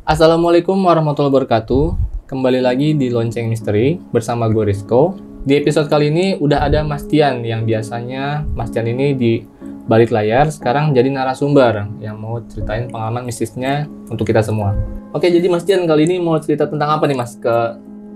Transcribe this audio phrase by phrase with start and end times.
[0.00, 1.84] Assalamualaikum warahmatullahi wabarakatuh.
[2.24, 5.12] Kembali lagi di Lonceng Misteri bersama gue Rizko.
[5.44, 9.44] Di episode kali ini udah ada Mas Tian yang biasanya Mas Tian ini di
[9.84, 14.72] balik layar sekarang jadi narasumber yang mau ceritain pengalaman mistisnya untuk kita semua.
[15.12, 17.56] Oke, jadi Mas Tian kali ini mau cerita tentang apa nih Mas ke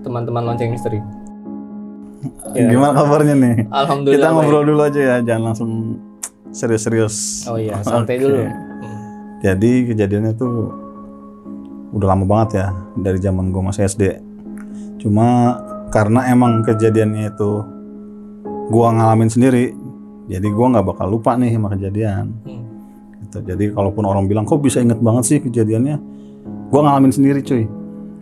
[0.01, 1.05] teman-teman Lonceng Misteri?
[2.57, 2.65] Ya.
[2.65, 3.69] Gimana kabarnya nih?
[3.69, 4.33] Alhamdulillah.
[4.33, 4.37] Kita baik.
[4.41, 6.01] ngobrol dulu aja ya, jangan langsung
[6.49, 7.45] serius-serius.
[7.45, 8.25] Oh iya, santai Oke.
[8.25, 8.41] dulu.
[8.41, 9.01] Hmm.
[9.45, 10.84] Jadi kejadiannya tuh
[11.95, 12.67] udah lama banget ya
[12.99, 14.03] dari zaman gue masih SD.
[14.99, 15.59] Cuma
[15.95, 17.51] karena emang kejadiannya itu
[18.73, 19.71] gua ngalamin sendiri,
[20.27, 22.35] jadi gua nggak bakal lupa nih sama kejadian.
[22.43, 22.65] Hmm.
[23.23, 23.39] Gitu.
[23.47, 25.97] Jadi kalaupun orang bilang kok bisa inget banget sih kejadiannya,
[26.73, 27.69] gua ngalamin sendiri cuy.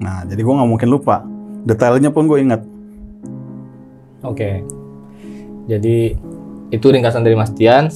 [0.05, 1.25] Nah jadi gua nggak mungkin lupa.
[1.63, 2.59] Detailnya pun gue inget.
[4.27, 4.67] Oke.
[5.71, 6.19] Jadi
[6.73, 7.93] itu ringkasan dari Mas Tian.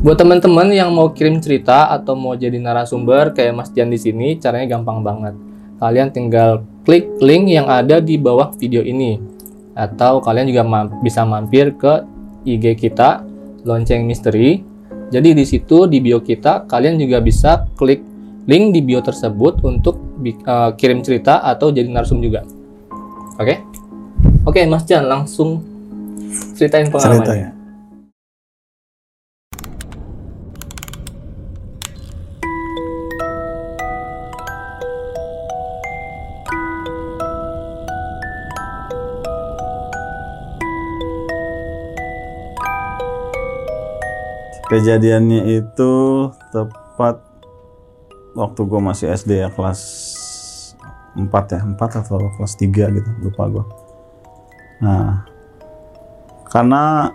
[0.00, 4.40] Buat teman-teman yang mau kirim cerita atau mau jadi narasumber kayak Mas Tian di sini,
[4.40, 5.34] caranya gampang banget.
[5.78, 9.20] Kalian tinggal klik link yang ada di bawah video ini.
[9.76, 12.02] Atau kalian juga ma- bisa mampir ke
[12.48, 13.22] IG kita
[13.68, 14.64] Lonceng Misteri.
[15.12, 18.00] Jadi di situ di bio kita kalian juga bisa klik
[18.48, 22.48] link di bio tersebut untuk eh, kirim cerita atau jadi narsum juga.
[23.36, 23.60] Oke?
[24.48, 25.60] Oke, Mas Jan langsung
[26.56, 27.52] ceritain pengalamannya.
[27.52, 27.57] Cerita
[44.68, 45.92] Kejadiannya itu
[46.52, 47.24] tepat
[48.36, 49.80] waktu gue masih SD ya kelas
[51.16, 53.64] 4 ya 4 atau kelas 3 gitu lupa gue
[54.78, 55.26] nah
[56.46, 57.10] karena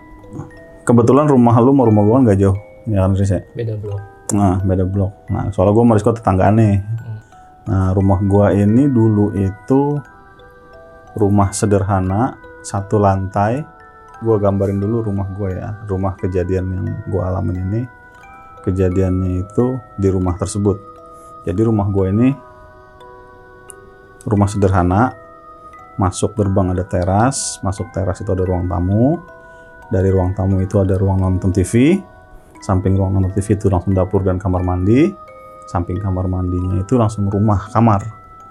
[0.83, 3.41] kebetulan rumah lu sama rumah gue kan gak jauh ya kan Riz ya?
[3.55, 4.01] Beda blok.
[4.35, 7.19] nah beda blok nah soalnya gue sama Rizko tetanggaan nih Hmm.
[7.63, 9.81] nah rumah gue ini dulu itu
[11.15, 13.63] rumah sederhana satu lantai
[14.23, 15.83] gue gambarin dulu rumah gue ya.
[15.83, 17.81] Rumah kejadian yang gue alamin ini
[18.63, 20.79] kejadiannya itu di rumah tersebut.
[21.43, 22.29] Jadi rumah gue ini
[24.23, 25.11] rumah sederhana
[25.99, 29.19] masuk gerbang ada teras masuk teras itu ada ruang tamu.
[29.91, 31.99] Dari ruang tamu itu ada ruang nonton TV
[32.63, 35.11] samping ruang nonton TV itu langsung dapur dan kamar mandi.
[35.67, 38.03] Samping kamar mandinya itu langsung rumah kamar.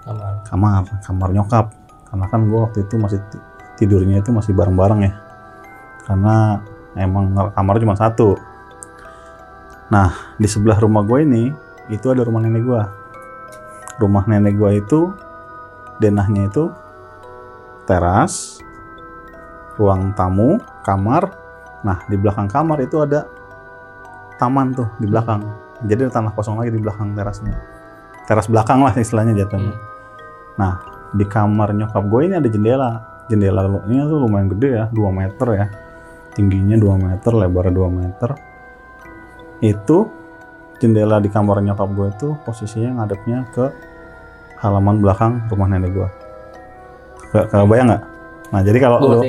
[0.05, 0.33] Kamar.
[0.45, 1.65] kamar kamar nyokap.
[2.09, 3.41] Karena kan gue waktu itu masih ti-
[3.81, 5.22] tidurnya itu masih bareng-bareng ya
[6.05, 6.61] karena
[6.95, 8.37] emang kamar cuma satu
[9.89, 11.43] nah di sebelah rumah gue ini
[11.91, 12.81] itu ada rumah nenek gue
[13.99, 15.13] rumah nenek gue itu
[16.01, 16.73] denahnya itu
[17.85, 18.57] teras
[19.77, 21.29] ruang tamu kamar
[21.83, 23.27] nah di belakang kamar itu ada
[24.39, 25.43] taman tuh di belakang
[25.83, 27.59] jadi ada tanah kosong lagi di belakang terasnya
[28.23, 29.91] teras belakang lah istilahnya jatuhnya Hmm.
[30.53, 30.73] Nah,
[31.09, 33.01] di kamar nyokap gue ini ada jendela.
[33.25, 35.65] Jendela lu- ini tuh lumayan gede ya, 2 meter ya.
[36.33, 38.29] Tingginya 2 meter, lebarnya 2 meter.
[39.61, 40.09] Itu
[40.81, 43.65] jendela di kamar nyokap gue itu posisinya ngadepnya ke
[44.59, 46.09] halaman belakang rumah nenek gue.
[47.31, 48.03] Gak kebayang nggak?
[48.53, 49.19] Nah, jadi kalau lu,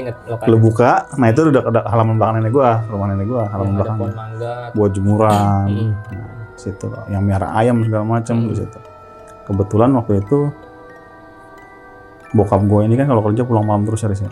[0.53, 3.73] lu buka, nah itu udah ada halaman belakang nenek gue, rumah nenek gue, Yang halaman
[3.81, 4.55] pohon mangga.
[4.77, 5.67] Buat jemuran.
[5.71, 5.93] Hmm.
[6.13, 8.49] Nah, situ yang miara ayam segala macam Hmm.
[8.53, 8.79] di situ.
[9.45, 10.49] Kebetulan waktu itu
[12.35, 14.31] bokap gue ini kan kalau kerja pulang malam terus ya Riz, ya.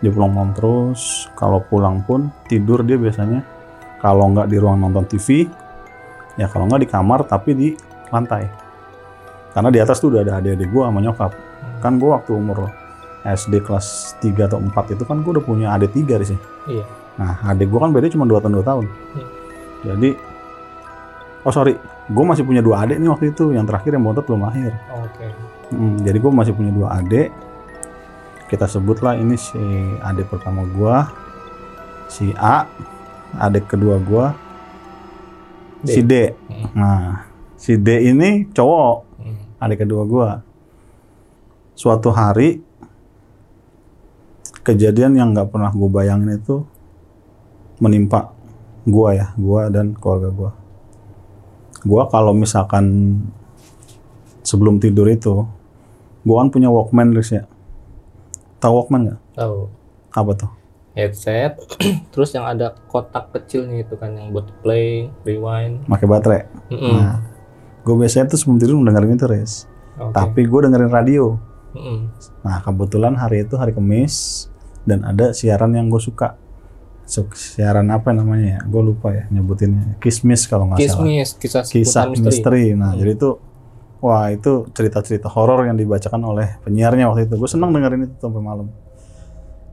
[0.00, 3.44] Dia pulang malam terus, kalau pulang pun tidur dia biasanya
[4.00, 5.44] kalau nggak di ruang nonton TV,
[6.40, 7.68] ya kalau nggak di kamar tapi di
[8.08, 8.48] lantai.
[9.52, 11.32] Karena di atas tuh udah ada adik-adik gue sama nyokap.
[11.84, 12.70] Kan gue waktu umur
[13.28, 16.38] SD kelas 3 atau 4 itu kan gue udah punya adik tiga ya.
[16.70, 16.84] Iya.
[17.20, 18.84] Nah, adik gue kan beda cuma 2 tahun 2 tahun.
[18.88, 19.28] Hmm.
[19.80, 20.10] Jadi,
[21.44, 21.76] oh sorry,
[22.10, 23.52] gue masih punya dua adik nih waktu itu.
[23.56, 24.72] Yang terakhir yang bontot belum lahir.
[24.92, 25.26] Oke.
[25.72, 27.28] Hmm, jadi gue masih punya dua adik.
[28.50, 29.62] Kita sebutlah ini si
[30.02, 30.96] adik pertama gue,
[32.10, 32.66] si A,
[33.38, 34.26] adik kedua gue,
[35.86, 35.86] D.
[35.86, 36.34] si D.
[36.50, 36.66] Hmm.
[36.74, 39.38] Nah, si D ini cowok, Hmm.
[39.62, 40.28] adik kedua gue.
[41.78, 42.58] Suatu hari
[44.66, 46.66] kejadian yang nggak pernah gue bayangin itu
[47.78, 48.34] menimpa
[48.82, 50.50] gue ya, gue dan keluarga gue.
[51.86, 53.14] Gue kalau misalkan
[54.42, 55.46] sebelum tidur itu,
[56.26, 57.46] gue kan punya Walkman Riz ya.
[58.60, 59.20] Tahu Walkman nggak?
[59.34, 59.58] Tahu.
[60.12, 60.50] Apa tuh?
[60.92, 61.56] Headset.
[62.12, 65.86] Terus yang ada kotak kecilnya itu kan yang buat play, rewind.
[65.86, 66.40] Pakai baterai.
[66.68, 66.92] Mm-mm.
[66.92, 67.16] Nah,
[67.80, 69.52] gue biasanya tuh sebelum tidur dengerin itu Riz.
[69.96, 70.12] Oke.
[70.12, 71.38] Tapi gue dengerin radio.
[71.72, 71.98] Mm-mm.
[72.42, 74.46] Nah, kebetulan hari itu hari Kamis
[74.82, 76.36] dan ada siaran yang gue suka.
[77.06, 78.60] Su- Siaran apa namanya ya?
[78.62, 79.98] Gue lupa ya nyebutinnya.
[79.98, 81.06] Kismis kalau nggak salah.
[81.06, 82.26] Kismis, kisah Kisah misteri.
[82.28, 82.64] misteri.
[82.72, 82.98] Nah, Hmm.
[82.98, 83.30] jadi itu
[84.00, 87.36] Wah itu cerita-cerita horor yang dibacakan oleh penyiarnya waktu itu.
[87.36, 88.72] Gue senang dengerin itu sampai malam.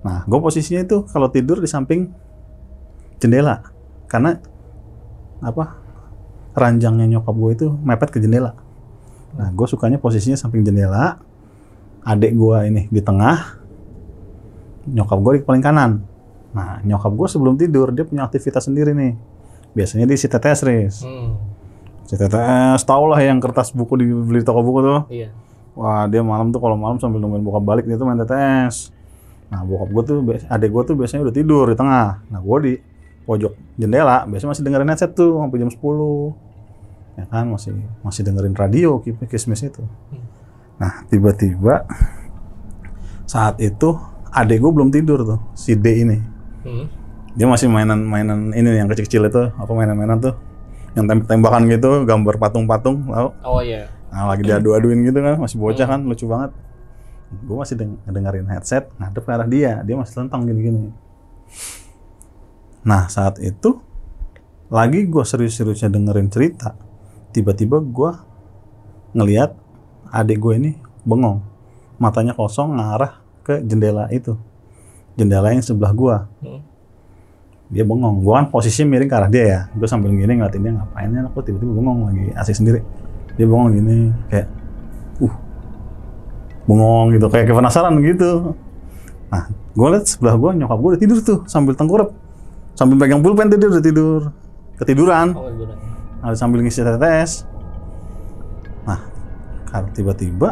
[0.04, 2.12] Nah, gue posisinya itu kalau tidur di samping
[3.18, 3.64] jendela,
[4.12, 4.38] karena
[5.40, 5.80] apa
[6.54, 8.54] ranjangnya nyokap gue itu mepet ke jendela.
[9.40, 11.24] Nah, gue sukanya posisinya samping jendela,
[12.04, 13.58] adik gue ini di tengah,
[14.92, 15.92] nyokap gue di paling kanan.
[16.52, 19.14] Nah, nyokap gue sebelum tidur dia punya aktivitas sendiri nih.
[19.72, 21.06] Biasanya dia si tetes, Riz.
[21.06, 21.47] Hmm.
[22.08, 25.00] Si tetes, tau lah yang kertas buku dibeli di toko buku tuh.
[25.12, 25.30] Iya.
[25.76, 28.90] Wah dia malam tuh kalau malam sambil nungguin bokap balik dia tuh main tetes.
[29.52, 30.16] Nah bokap gue tuh,
[30.48, 32.24] adek gue tuh biasanya udah tidur di tengah.
[32.32, 32.74] Nah gue di
[33.28, 37.20] pojok jendela, biasanya masih dengerin headset tuh sampai jam 10.
[37.20, 37.72] Ya kan masih
[38.02, 39.84] masih dengerin radio ki- kismis itu.
[40.80, 41.84] Nah tiba-tiba
[43.28, 44.00] saat itu
[44.32, 46.18] adek gue belum tidur tuh si D ini.
[46.64, 46.88] Hmm.
[47.38, 50.34] Dia masih mainan-mainan ini yang kecil-kecil itu apa mainan-mainan tuh
[50.98, 53.38] yang tembak-tembakan gitu, gambar patung-patung, tau?
[53.46, 53.86] Oh iya.
[54.10, 56.52] Nah, lagi diadu-aduin gitu kan, masih bocah kan, lucu banget.
[57.46, 60.90] Gue masih deng- dengerin headset, ngadep ke arah dia, dia masih tentang gini-gini.
[62.82, 63.78] Nah, saat itu,
[64.74, 66.74] lagi gue serius-seriusnya dengerin cerita,
[67.30, 68.12] tiba-tiba gue
[69.14, 69.54] ngeliat
[70.10, 70.72] adik gue ini
[71.06, 71.44] bengong.
[72.02, 74.34] Matanya kosong ngarah ke jendela itu.
[75.14, 76.16] Jendela yang sebelah gue.
[76.42, 76.62] Hmm.
[77.68, 78.24] Dia bengong.
[78.24, 79.60] Gue kan posisinya miring ke arah dia ya.
[79.76, 81.22] Gue sambil gini ngeliatin dia ngapain ya.
[81.28, 82.80] Aku tiba-tiba bengong lagi asik sendiri.
[83.36, 83.98] Dia bengong gini
[84.32, 84.48] kayak,
[85.22, 85.36] uh,
[86.66, 87.26] bengong gitu.
[87.28, 88.56] Kayak, penasaran gitu.
[89.28, 92.16] Nah, gue liat sebelah gue nyokap gue udah tidur tuh sambil tengkurap.
[92.78, 94.22] Sambil pegang pulpen dia udah tidur.
[94.80, 95.36] Ketiduran.
[95.36, 95.52] Oh.
[96.24, 97.44] Ada sambil ngisi tetes.
[98.88, 99.04] Nah,
[99.68, 100.50] karena tiba-tiba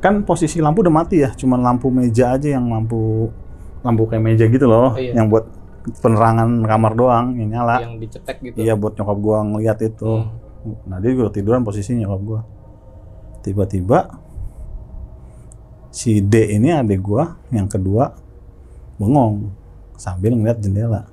[0.00, 3.32] kan posisi lampu udah mati ya, cuman lampu meja aja yang lampu
[3.82, 5.16] lampu kayak meja gitu loh, Oh, iya.
[5.18, 5.48] yang buat
[6.02, 7.76] penerangan kamar doang yang nyala.
[7.82, 8.56] Yang dicetek gitu.
[8.62, 10.12] Iya buat nyokap gua ngeliat itu.
[10.26, 10.76] Hmm.
[10.90, 12.40] Nah dia juga tiduran posisinya nyokap gua.
[13.46, 13.98] Tiba-tiba
[15.94, 18.12] si D ini adik gua yang kedua
[18.98, 19.52] bengong
[19.94, 21.06] sambil ngeliat jendela.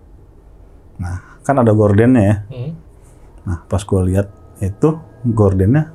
[0.97, 2.35] Nah kan ada gordennya ya.
[2.49, 2.71] Hmm.
[3.43, 4.31] Nah, pas gue lihat
[4.63, 4.95] itu
[5.27, 5.91] gordennya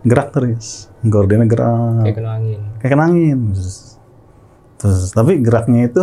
[0.00, 0.88] gerak terus.
[1.04, 2.08] Gordennya gerak.
[2.08, 2.60] Kayak kena angin.
[2.80, 3.38] Kayak kena angin.
[3.52, 3.76] Terus,
[4.80, 6.02] terus, tapi geraknya itu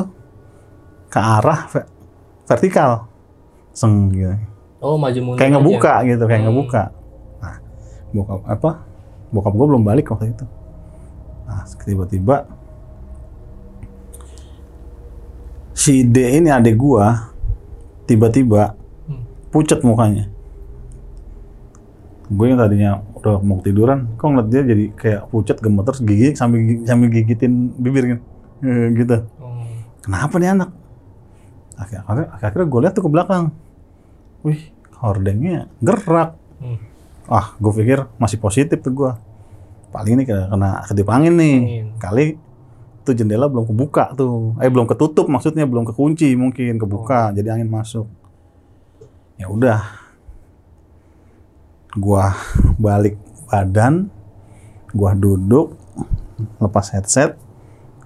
[1.13, 1.89] ke arah ve-
[2.50, 3.06] vertikal.
[3.69, 4.33] Seng gitu.
[4.81, 5.38] Oh maju mundur.
[5.38, 5.56] Kayak aja.
[5.62, 6.48] ngebuka gitu, kayak Hmm.
[6.50, 6.83] ngebuka.
[7.39, 7.56] Nah,
[8.12, 8.71] bokap apa?
[9.30, 10.45] Bokap gue belum balik waktu itu.
[11.45, 12.50] Nah, tiba-tiba
[15.74, 17.33] si D ini adik gua
[18.06, 18.74] tiba-tiba
[19.06, 19.24] Hmm.
[19.50, 20.30] pucat mukanya.
[22.33, 26.60] Gue yang tadinya udah mau tiduran, kok ngeliat dia jadi kayak pucat gemeter gigi sambil
[26.83, 28.19] sambil gigitin bibir kan.
[28.63, 29.18] Eh, gitu.
[29.39, 29.63] Oh.
[30.04, 30.69] Kenapa nih anak?
[31.77, 33.49] Akhirnya, akhirnya gue lihat tuh ke belakang.
[34.45, 34.71] Wih,
[35.01, 36.37] hordengnya gerak.
[36.61, 36.79] Hmm.
[37.27, 39.11] Ah, gue pikir masih positif tuh gue.
[39.93, 41.57] Paling ini kena, kena kedip angin nih.
[41.61, 41.85] Angin.
[42.01, 42.25] Kali
[43.03, 44.55] tuh jendela belum kebuka tuh.
[44.63, 48.07] Eh belum ketutup maksudnya belum kekunci mungkin kebuka jadi angin masuk.
[49.37, 49.81] Ya udah.
[51.93, 52.33] Gua
[52.81, 54.09] balik badan,
[54.97, 55.77] gua duduk,
[56.57, 57.37] lepas headset,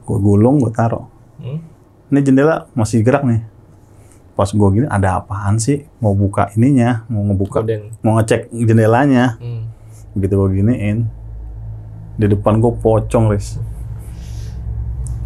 [0.04, 1.08] gua gulung, gua taruh.
[1.40, 1.64] Hmm.
[2.12, 3.57] Ini jendela masih gerak nih.
[4.38, 5.90] Pas gua gini ada apaan sih?
[5.98, 7.90] Mau buka ininya, mau ngebuka, Gorden.
[8.06, 9.42] mau ngecek jendelanya.
[9.42, 9.74] Hmm.
[10.14, 11.10] Begitu gue giniin,
[12.18, 13.62] di depan gue pocong, Riz.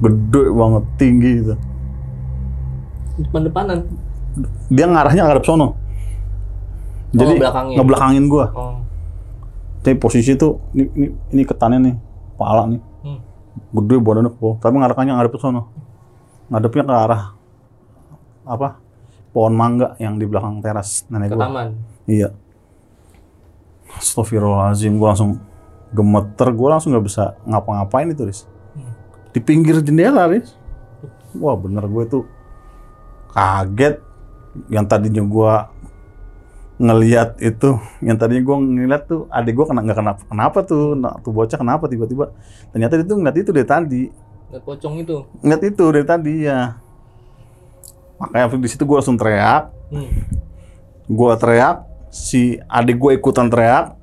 [0.03, 1.56] Gede banget, tinggi gitu.
[3.24, 3.88] Depan-depanan.
[4.68, 5.80] Dia ngarahnya ngadep sono.
[7.15, 7.75] Jadi ngebelakangin.
[7.80, 8.46] ngebelakangin gue.
[8.51, 8.84] Oh.
[9.84, 11.96] Jadi posisi tuh, ini, ini, ini ketannya nih,
[12.36, 12.82] pala nih.
[13.08, 13.20] Hmm.
[13.72, 15.72] Gede badannya bawah, tapi ngarahnya ngadep ke sono.
[16.51, 17.24] Ngadepnya ke arah,
[18.44, 18.68] apa,
[19.32, 21.42] pohon mangga yang di belakang teras nenek Ke gue.
[21.42, 21.70] taman.
[22.06, 22.30] Iya.
[23.92, 25.32] Astagfirullahaladzim, gue langsung
[25.92, 28.48] gemeter, gue langsung nggak bisa ngapa-ngapain itu, Riz.
[29.32, 30.56] Di pinggir jendela, Riz.
[31.36, 32.24] Wah bener gue tuh
[33.32, 34.00] kaget.
[34.68, 35.54] Yang tadinya gue
[36.78, 41.14] ngeliat itu, yang tadinya gue ngeliat tuh adik gue kena nggak kenapa kenapa tuh, nah,
[41.22, 42.36] tuh bocah kenapa tiba-tiba.
[42.72, 44.04] Ternyata dia tuh ngeliat itu dari tadi,
[44.52, 45.24] Lihat pocong itu.
[45.40, 46.60] ngeliat itu dari tadi ya.
[48.22, 50.08] Makanya di situ gue langsung teriak, Hmm.
[51.10, 53.98] gua teriak, si adik gue ikutan teriak,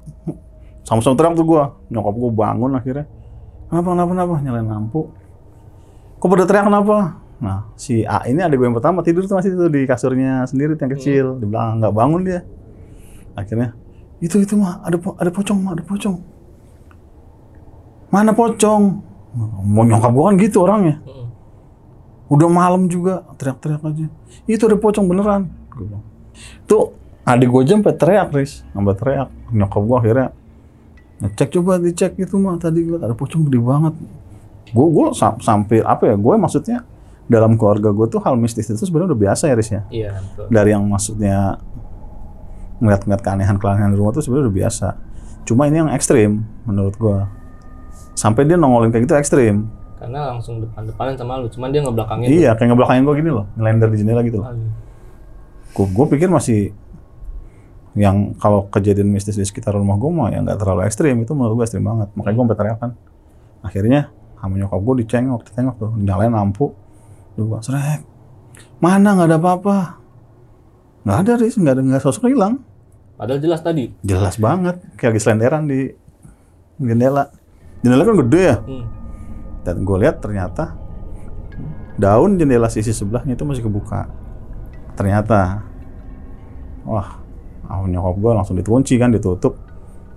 [0.83, 1.79] sama-sama teriak tuh gua.
[1.89, 3.07] Nyokap gue bangun akhirnya.
[3.71, 4.35] Kenapa, kenapa, kenapa?
[4.43, 5.01] Nyalain lampu.
[6.19, 7.23] Kok pada teriak kenapa?
[7.39, 10.75] Nah, si A ini adik gue yang pertama tidur tuh masih tuh di kasurnya sendiri
[10.75, 11.25] yang kecil.
[11.39, 12.41] Di belakang, nggak bangun dia.
[13.39, 13.79] Akhirnya,
[14.19, 16.17] itu, itu mah, ada, po- ada pocong mah, ada pocong.
[18.11, 18.83] Mana pocong?
[19.63, 20.99] Mau nyokap gue kan gitu orangnya.
[21.07, 21.28] Hmm.
[22.29, 24.07] Udah malam juga teriak-teriak aja.
[24.45, 25.49] Itu ada pocong beneran.
[25.73, 26.05] Bilang.
[26.69, 26.93] Tuh
[27.25, 28.53] adik gue aja sampai teriak, Riz.
[28.71, 29.29] Sampai teriak.
[29.51, 30.27] Nyokap gue akhirnya
[31.19, 33.91] ngecek coba dicek itu mah tadi lihat ada pocong gede banget
[34.71, 35.07] gue gue
[35.43, 36.87] sampai apa ya gue maksudnya
[37.27, 40.47] dalam keluarga gue tuh hal mistis itu sebenarnya udah biasa ya Riz ya Iya, betul.
[40.47, 41.59] dari yang maksudnya
[42.79, 44.89] ngeliat-ngeliat keanehan-keanehan di rumah tuh sebenarnya udah biasa
[45.43, 47.19] cuma ini yang ekstrim menurut gue
[48.15, 49.67] sampai dia nongolin kayak gitu ekstrim
[49.99, 52.29] Karena langsung depan-depanan sama lu, cuman dia ngebelakangin.
[52.31, 54.47] iya kayak ngebelakangin gue gini loh ngelender di jendela gitu loh
[55.75, 56.75] gue, gue pikir masih
[57.99, 61.59] yang kalau kejadian mistis di sekitar rumah gue mah ya nggak terlalu ekstrim itu menurut
[61.59, 62.09] gue ekstrim banget.
[62.15, 62.91] Makanya gue sampai teriak kan
[63.59, 64.01] akhirnya
[64.39, 66.71] sama nyokap gue dicengok ditengok tuh nyalain lampu.
[67.35, 68.07] Gue serek
[68.79, 69.77] mana nggak ada apa-apa?
[71.03, 72.63] Nggak ada Riz nggak ada nggak sosok hilang.
[73.19, 73.91] Padahal jelas tadi.
[74.07, 75.91] jelas banget kayak lagi selenderan di
[76.79, 77.35] jendela.
[77.83, 78.57] Jendela kan gede ya?
[78.63, 78.87] Hmm.
[79.67, 80.79] Dan gue lihat ternyata
[81.99, 84.07] daun jendela sisi sebelahnya itu masih kebuka.
[84.95, 85.67] Ternyata
[86.87, 87.19] wah
[87.67, 89.59] ah, nyokap gue langsung dikunci kan ditutup.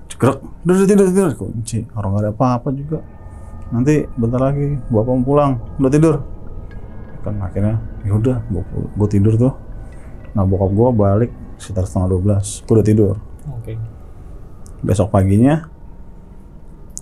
[0.08, 1.86] Cekrek udah tidur tidur kunci.
[1.98, 3.02] Orang gak ada apa-apa juga.
[3.74, 5.52] Nanti bentar lagi bapak mau pulang.
[5.82, 6.16] Udah tidur.
[7.26, 8.38] Kan akhirnya ya udah
[8.98, 9.54] gue tidur tuh.
[10.38, 13.16] Nah bokap gue balik sekitar setengah 12 gue udah tidur.
[13.58, 13.74] Oke.
[14.82, 15.70] besok paginya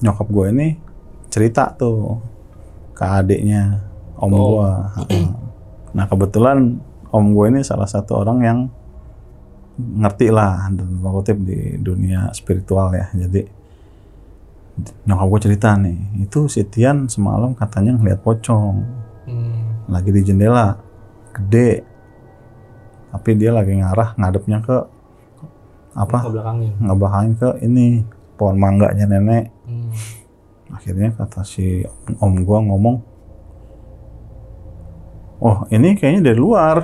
[0.04, 0.68] nyokap gue ini
[1.30, 2.18] cerita tuh
[2.94, 3.80] ke adiknya
[4.18, 4.60] om Oh.
[4.60, 4.72] gue
[5.96, 6.78] nah kebetulan
[7.10, 8.60] om gue ini salah satu orang yang
[9.80, 13.48] ngerti lah dan kutip di dunia spiritual ya jadi
[15.06, 18.76] nyokap gue cerita nih itu si Tian semalam katanya ngeliat pocong
[19.24, 19.86] Hmm.
[19.86, 20.74] lagi di jendela
[21.32, 21.86] gede
[23.10, 24.78] tapi dia lagi ngarah ngadepnya ke
[25.94, 26.72] apa Ngebelakangin.
[26.82, 27.86] ngebelakangin ke ini
[28.34, 29.54] pohon mangganya nenek.
[30.70, 31.82] Akhirnya kata si
[32.22, 32.98] om gua ngomong
[35.40, 36.78] oh ini kayaknya dari luar.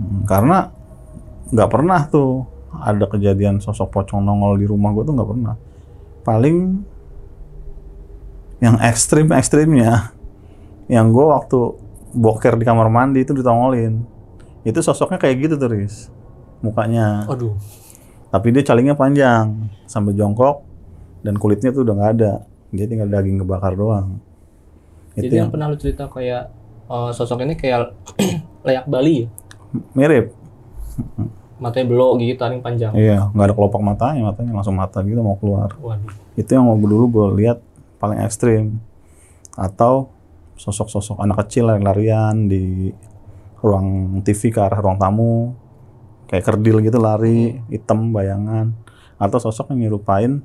[0.00, 0.72] Hmm, karena
[1.52, 5.54] nggak pernah tuh ada kejadian sosok pocong nongol di rumah gua tuh nggak pernah.
[6.24, 6.56] Paling
[8.60, 10.12] yang ekstrim ekstrimnya
[10.88, 11.58] yang gua waktu
[12.16, 14.02] boker di kamar mandi itu ditongolin.
[14.64, 16.08] Itu sosoknya kayak gitu tuh Riz
[16.60, 17.24] mukanya.
[17.28, 17.56] Aduh.
[18.30, 19.58] tapi dia calingnya panjang
[19.90, 20.62] sampai jongkok
[21.20, 22.32] dan kulitnya tuh udah nggak ada.
[22.70, 24.22] Dia tinggal daging kebakar doang.
[25.14, 26.42] Itu Jadi yang yang pernah lu cerita kayak
[26.86, 27.92] eh, sosok ini kayak
[28.66, 29.28] layak Bali ya?
[29.94, 30.34] mirip.
[31.60, 32.92] Matanya belok gitu, taring panjang.
[32.96, 35.76] iya nggak ada kelopak matanya matanya langsung mata gitu mau keluar.
[35.76, 36.08] Waduh.
[36.40, 37.58] itu yang waktu dulu gue lihat
[38.00, 38.80] paling ekstrim.
[39.60, 40.08] Atau
[40.56, 42.92] sosok-sosok anak kecil lari-larian di
[43.60, 45.52] ruang TV ke arah ruang tamu.
[46.32, 48.72] Kayak kerdil gitu lari hitam bayangan.
[49.20, 50.40] Atau sosok yang nyerupain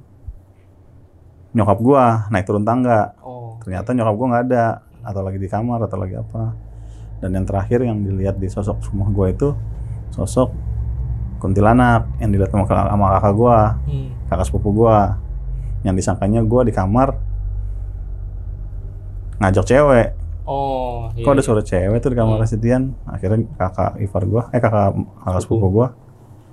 [1.55, 3.15] nyokap gua naik turun tangga.
[3.23, 3.57] Oh.
[3.63, 4.65] ternyata nyokap gua nggak ada
[5.01, 6.53] atau lagi di kamar atau lagi apa.
[7.23, 9.55] Dan yang terakhir yang dilihat di sosok rumah gua itu
[10.11, 10.51] sosok
[11.39, 13.57] kuntilanak yang dilihat sama, sama kakak gua
[13.87, 14.09] Hmm.
[14.27, 15.17] kakak sepupu gua.
[15.81, 17.15] Yang disangkanya gua di kamar
[19.39, 20.09] ngajak cewek.
[20.45, 21.25] Oh, iya.
[21.25, 22.45] kok ada suara cewek tuh di kamar Hmm.
[22.45, 22.83] Setian?
[23.09, 24.93] Akhirnya kakak Ivar gua eh kakak
[25.25, 25.87] kakak sepupu gua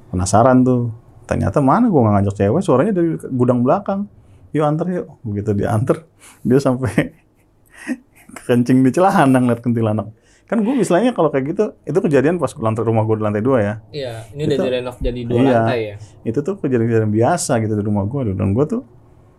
[0.09, 0.89] penasaran tuh.
[1.29, 2.63] Ternyata mana gua nggak ngajak cewek?
[2.65, 4.09] Suaranya dari gudang belakang
[4.53, 5.07] yuk anter yuk.
[5.23, 6.05] Begitu diantar
[6.41, 6.93] dia sampai
[8.47, 10.09] kencing di celana ngeliat kuntilanak.
[10.45, 13.59] Kan gue misalnya kalau kayak gitu itu kejadian pas lantai rumah gue di lantai dua
[13.59, 13.75] ya.
[13.89, 15.53] Iya, ini udah Itu- direnov jadi dua Iya.
[15.59, 15.97] lantai ya.
[16.23, 18.83] itu tuh kejadian-kejadian biasa gitu di rumah gue dan gue tuh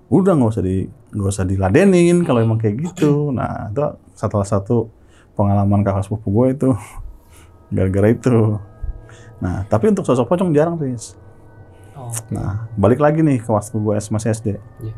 [0.10, 3.30] udah nggak usah di nggak usah diladenin kalau emang kayak gitu.
[3.30, 3.82] Nah itu
[4.14, 4.90] salah satu
[5.34, 6.70] pengalaman kakak sepupu gue itu
[7.76, 8.58] gara-gara itu.
[9.38, 11.14] Nah tapi untuk sosok pocong jarang Riz
[11.94, 14.48] Oh, nah balik lagi nih ke waktu gue masih SD
[14.82, 14.94] Iya.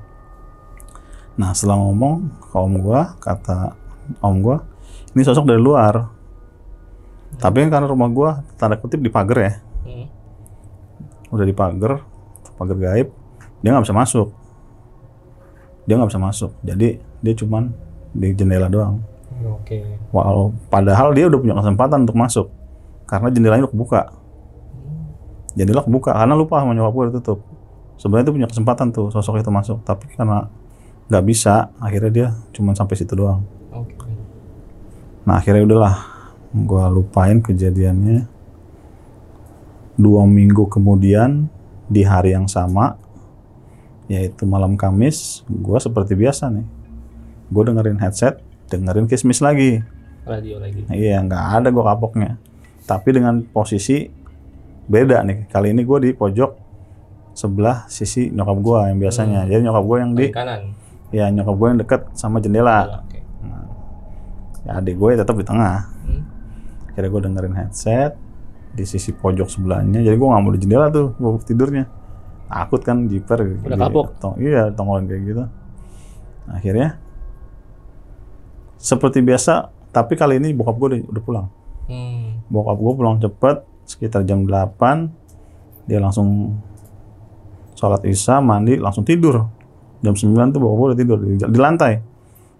[1.36, 3.75] nah setelah ngomong ke om gue kata
[4.24, 4.58] om gue
[5.12, 6.12] ini sosok dari luar.
[7.36, 9.54] Tapi kan karena rumah gue tanda kutip di pagar ya.
[9.84, 10.08] Hmm.
[11.36, 12.00] udah di pagar
[12.56, 13.08] pagar gaib
[13.60, 14.32] dia nggak bisa masuk.
[15.84, 16.52] Dia nggak bisa masuk.
[16.64, 17.75] Jadi dia cuman
[18.16, 19.04] di jendela doang.
[19.44, 19.84] Oke.
[20.16, 22.48] walau padahal dia udah punya kesempatan untuk masuk
[23.04, 24.02] karena jendelanya udah kebuka
[25.56, 27.40] jendela kebuka karena lupa sama nyokap gue udah tutup
[27.96, 30.52] sebenarnya itu punya kesempatan tuh sosok itu masuk tapi karena
[31.08, 33.44] nggak bisa akhirnya dia cuman sampai situ doang
[33.76, 34.08] Oke.
[35.28, 35.96] Nah akhirnya udahlah,
[36.56, 38.24] gue lupain kejadiannya.
[40.00, 41.52] Dua minggu kemudian
[41.92, 42.96] di hari yang sama,
[44.08, 46.68] yaitu malam Kamis, gue seperti biasa nih.
[47.52, 48.40] Gue dengerin headset,
[48.72, 49.84] dengerin kismis lagi.
[50.24, 50.88] Radio lagi.
[50.88, 52.32] Iya, nggak ada gue kapoknya.
[52.88, 54.08] Tapi dengan posisi
[54.86, 55.46] beda nih.
[55.48, 56.51] Kali ini gue di pojok
[57.36, 59.39] sebelah sisi nyokap gue yang biasanya.
[59.44, 59.50] Hmm.
[59.50, 60.62] Jadi nyokap gue yang di, kanan.
[61.10, 63.04] ya nyokap gue yang deket sama jendela.
[63.04, 63.20] Oke.
[63.42, 63.65] Nah,
[64.63, 65.77] ya adik gue tetap di tengah.
[66.06, 66.24] Hmm.
[66.89, 68.12] Akhirnya gue dengerin headset
[68.72, 70.00] di sisi pojok sebelahnya.
[70.00, 71.86] Jadi gue nggak mau di jendela tuh, gue tidurnya.
[72.46, 74.22] takut kan jiper Udah kapok.
[74.22, 75.44] Tong- iya tongolin kayak gitu
[76.46, 77.01] akhirnya
[78.77, 81.48] seperti biasa tapi kali ini bokap gue udah, udah pulang
[81.86, 82.42] Hmm.
[82.46, 86.58] bokap gue pulang cepet sekitar jam 8 dia langsung
[87.77, 89.46] sholat isya mandi langsung tidur.
[90.01, 92.01] Jam 9 tuh gue udah tidur di, di lantai.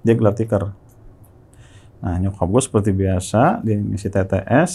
[0.06, 0.70] Dia gelar tikar.
[2.06, 4.72] Nah nyokap gue seperti biasa dia ngisi TTS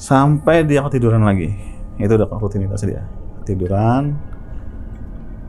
[0.00, 1.52] sampai dia ketiduran lagi.
[2.00, 3.04] Itu udah rutinitas dia.
[3.44, 4.16] Ketiduran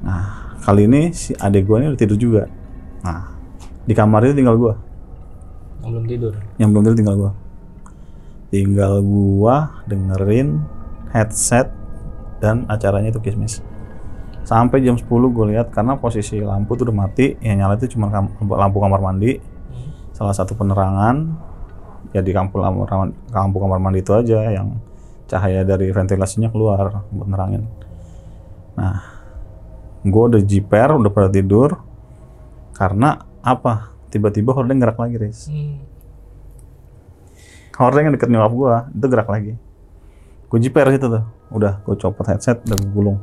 [0.03, 2.43] nah kali ini si adik gue ini udah tidur juga.
[3.07, 3.31] Nah
[3.83, 4.75] di kamar itu tinggal gue
[5.83, 6.33] Yang belum tidur.
[6.55, 7.31] yang belum tidur tinggal gua
[8.53, 10.61] tinggal gua dengerin
[11.09, 11.73] headset
[12.37, 13.65] dan acaranya itu kismis.
[14.45, 18.11] Sampai jam 10 gue lihat karena posisi lampu tuh udah mati yang nyala itu cuma
[18.43, 19.39] lampu kamar mandi.
[19.39, 19.89] Hmm.
[20.13, 21.33] salah satu penerangan
[22.13, 22.85] ya di lampu lampu,
[23.31, 24.77] lampu kamar mandi itu aja yang
[25.25, 27.63] cahaya dari ventilasinya keluar buat nerangin.
[28.75, 28.99] Nah
[30.03, 31.79] gue udah jiper udah pada tidur
[32.75, 33.95] karena apa?
[34.11, 35.47] Tiba-tiba hordeng gerak lagi Riz.
[35.47, 35.92] Hmm.
[37.73, 39.53] Hordeng yang deket nyokap gua itu gerak lagi.
[40.45, 41.25] Gue jiper situ tuh.
[41.49, 43.17] Udah, gue copot headset, udah gue gulung.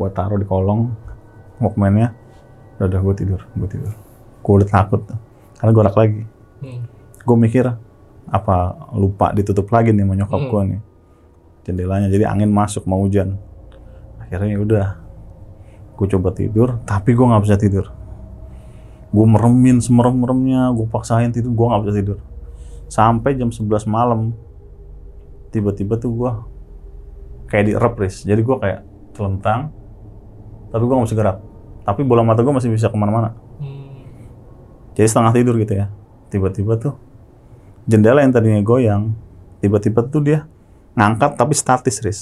[0.00, 0.88] Gue taruh di kolong
[1.60, 2.16] Walkman-nya.
[2.80, 3.92] Udah, udah gue tidur, gue tidur.
[4.40, 5.18] Gue udah takut tuh.
[5.60, 6.24] Karena gerak lagi.
[6.64, 6.88] Hmm.
[7.20, 7.68] Gue mikir,
[8.32, 8.56] apa
[8.96, 10.48] lupa ditutup lagi nih sama nyokap Hmm.
[10.48, 10.80] gua nih.
[11.68, 13.36] Jendelanya, jadi angin masuk, mau hujan.
[14.24, 14.86] Akhirnya ya udah.
[16.00, 17.92] Gue coba tidur, tapi gue nggak bisa tidur.
[19.12, 22.18] Gue meremin semerem-meremnya, gue paksain tidur, gue nggak bisa tidur
[22.92, 24.36] sampai jam 11 malam
[25.48, 26.32] tiba-tiba tuh gua
[27.48, 28.20] kayak dierep Riz.
[28.20, 28.80] jadi gua kayak
[29.16, 29.72] telentang
[30.68, 31.38] tapi gua nggak bisa gerak
[31.82, 33.96] tapi bola mata gua masih bisa ke mana-mana Hmm.
[34.92, 35.88] jadi setengah tidur gitu ya
[36.28, 36.92] tiba-tiba tuh
[37.84, 39.16] jendela yang tadinya goyang
[39.58, 40.44] tiba-tiba tuh dia
[40.92, 42.20] ngangkat tapi statis Riz.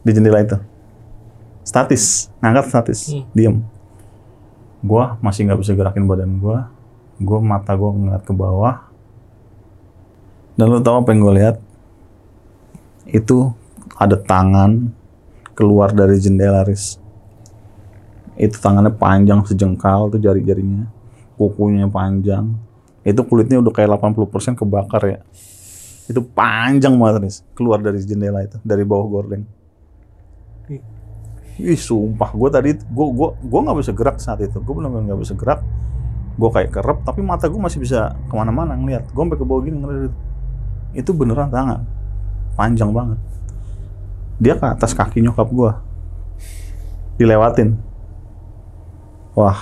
[0.00, 0.56] di jendela itu
[1.60, 3.28] statis ngangkat statis Hmm.
[3.32, 3.56] diem
[4.80, 6.72] gua masih nggak bisa gerakin badan gua
[7.20, 8.88] gua mata gua ngeliat ke bawah
[10.60, 11.56] dan lu tau apa yang gue lihat?
[13.08, 13.56] Itu
[13.96, 14.92] ada tangan
[15.56, 17.00] keluar dari jendela Riz.
[18.36, 20.84] Itu tangannya panjang sejengkal tuh jari-jarinya.
[21.40, 22.52] Kukunya panjang.
[23.00, 25.18] Itu kulitnya udah kayak 80% kebakar ya.
[26.04, 27.36] Itu panjang banget Riz.
[27.56, 29.48] Keluar dari jendela itu dari bawah gordeng.
[31.56, 32.36] Ih sumpah.
[32.36, 34.60] Gue tadi gue gua gua nggak bisa gerak saat itu.
[34.60, 35.64] Gue benar-benar nggak bisa gerak.
[36.36, 39.08] Gue kayak kerep tapi mata gue masih bisa ke mana-mana ngeliat.
[39.08, 40.28] Gue sampai ke bawah gini ngeliat
[40.96, 41.86] itu beneran tangan.
[42.58, 43.18] Panjang banget.
[44.40, 45.72] Dia ke atas kaki nyokap gue
[47.20, 47.76] dilewatin.
[49.36, 49.60] Wah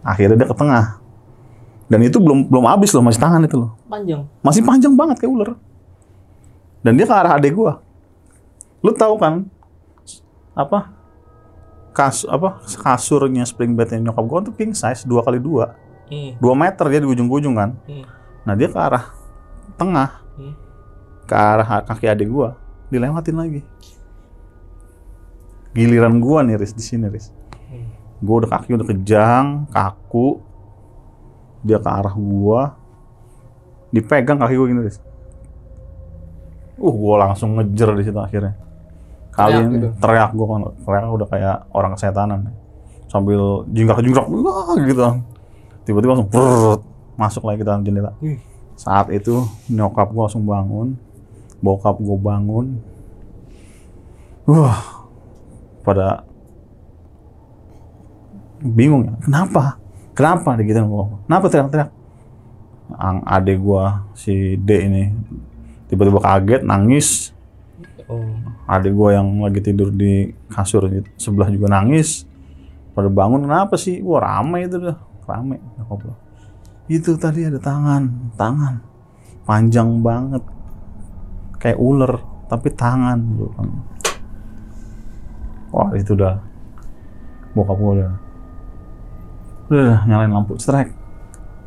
[0.00, 1.04] akhirnya dia ke tengah.
[1.84, 3.76] Dan itu belum belum habis loh masih tangan itu loh.
[3.84, 4.24] Panjang.
[4.40, 5.50] masih panjang banget kayak ular.
[6.80, 7.84] Dan dia ke arah adik gua.
[8.80, 9.44] Lu tahu kan
[10.56, 10.92] apa
[11.94, 15.76] kas apa kasurnya spring bednya nyokap gua tuh king size dua kali dua.
[16.04, 16.36] Hmm.
[16.36, 17.76] dua meter dia di ujung-ujung kan.
[17.88, 18.04] Hmm.
[18.44, 19.12] nah dia ke arah
[19.76, 20.24] tengah.
[20.36, 20.52] Hmm.
[21.24, 22.60] Ke arah kaki adik gua
[22.92, 23.60] dilewatin lagi.
[25.74, 27.34] Giliran gua nih Riz di sini Riz.
[27.66, 27.90] Hmm.
[28.22, 30.38] gua udah kaki udah kejang kaku.
[31.64, 32.78] Dia ke arah gua.
[33.90, 35.02] Dipegang kaki gua gini Riz.
[36.78, 38.54] Uh gua langsung ngejer di situ akhirnya.
[39.34, 39.88] Kali Teriak ini gitu?
[39.98, 42.40] teriak gua kan teriak udah kayak orang kesetanan
[43.10, 45.02] sambil jingkrak jingkrak wah gitu.
[45.84, 46.80] Tiba-tiba langsung brrrr,
[47.18, 48.14] masuk lagi ke dalam jendela.
[48.78, 50.94] Saat itu nyokap gua langsung bangun
[51.64, 52.76] bokap gua bangun.
[54.44, 55.08] Wah
[55.80, 56.28] pada
[58.60, 59.80] bingung ya kenapa?
[60.12, 60.84] Kenapa gitu
[61.24, 61.90] kenapa teriak-teriak?
[63.00, 65.04] Ang adek gua si D ini
[65.88, 67.32] tiba-tiba kaget nangis.
[68.04, 68.20] Oh.
[68.68, 72.28] adik gua yang lagi tidur di kasur di sebelah juga nangis.
[72.92, 74.04] Pada bangun kenapa sih?
[74.04, 75.56] Wah rame itu dah rame
[76.84, 78.84] itu tadi ada tangan tangan.
[79.48, 80.44] Panjang banget
[81.64, 83.18] kayak ular tapi tangan
[85.72, 86.36] wah itu udah
[87.56, 88.10] bokap gua udah
[89.72, 90.92] udah nyalain lampu strek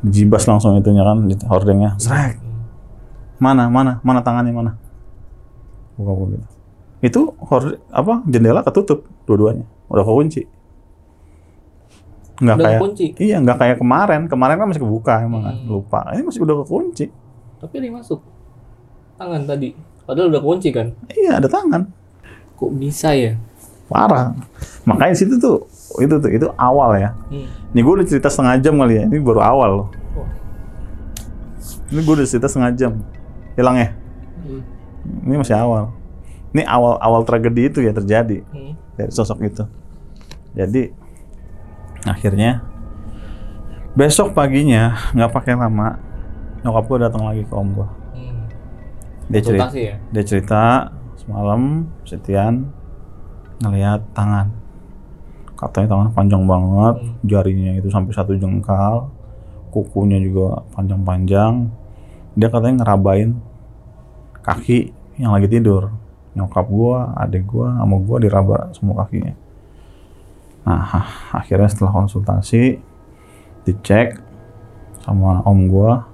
[0.06, 2.38] jibas langsung itunya kan di hordengnya strek
[3.38, 4.72] mana mana mana tangannya mana?
[5.94, 6.48] Buka buka gitu.
[7.06, 10.42] Itu horde apa jendela ketutup dua-duanya udah kekunci.
[12.38, 13.06] Nggak Udah kayak kunci.
[13.22, 14.22] iya nggak kayak kemarin.
[14.30, 15.56] Kemarin kan masih kebuka emang kan.
[15.58, 15.70] Hmm.
[15.70, 16.06] lupa.
[16.14, 17.06] Ini masih udah kekunci.
[17.62, 18.20] Tapi ada yang masuk.
[19.18, 19.74] Tangan tadi.
[20.04, 20.88] Padahal udah kunci kan.
[21.12, 21.84] iya ada tangan
[22.56, 23.36] Kok bisa ya?
[23.88, 24.36] parah
[24.84, 25.64] makanya situ tuh
[25.98, 27.48] itu tuh itu awal ya Hmm.
[27.72, 30.28] ini gue udah cerita setengah jam kali ya ini baru awal loh Oh.
[31.88, 32.92] ini gue udah cerita setengah jam
[33.56, 33.96] hilang ya
[34.44, 34.60] Hmm.
[35.24, 35.96] ini masih awal
[36.52, 38.76] ini awal awal tragedi itu ya terjadi Hmm.
[38.96, 39.64] dari sosok itu.
[40.52, 40.92] Jadi
[42.04, 42.60] akhirnya
[43.94, 45.96] besok paginya nggak pakai lama
[46.60, 47.88] nyokap gue datang lagi ke om gue.
[49.28, 49.96] Dia cerita, ya?
[50.00, 50.64] dia cerita
[51.20, 52.72] semalam Setian
[53.60, 54.54] ngelihat tangan.
[55.58, 57.14] Katanya tangan panjang banget, Hmm.
[57.26, 59.10] jarinya itu sampai satu jengkal,
[59.74, 61.68] kukunya juga panjang-panjang.
[62.38, 63.36] Dia katanya ngerabain
[64.46, 65.90] kaki yang lagi tidur.
[66.38, 69.34] Nyokap gua, adik gua, sama gua diraba semua kakinya.
[70.62, 70.86] Nah,
[71.34, 72.78] akhirnya setelah konsultasi,
[73.66, 74.22] dicek
[75.02, 76.06] sama om gua.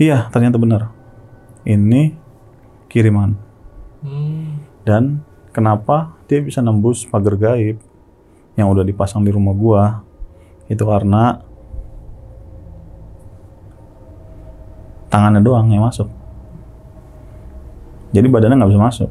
[0.00, 0.93] Iya, ternyata benar.
[1.64, 2.12] Ini
[2.92, 3.34] kiriman.
[4.04, 4.60] Hmm.
[4.84, 7.80] Dan kenapa dia bisa nembus pagar gaib
[8.54, 9.84] yang udah dipasang di rumah gua?
[10.68, 11.40] Itu karena
[15.08, 16.08] tangannya doang yang masuk.
[18.14, 19.10] Jadi badannya nggak bisa masuk.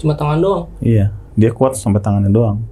[0.00, 0.64] Cuma tangan doang.
[0.80, 2.64] Iya, dia kuat sampai tangannya doang.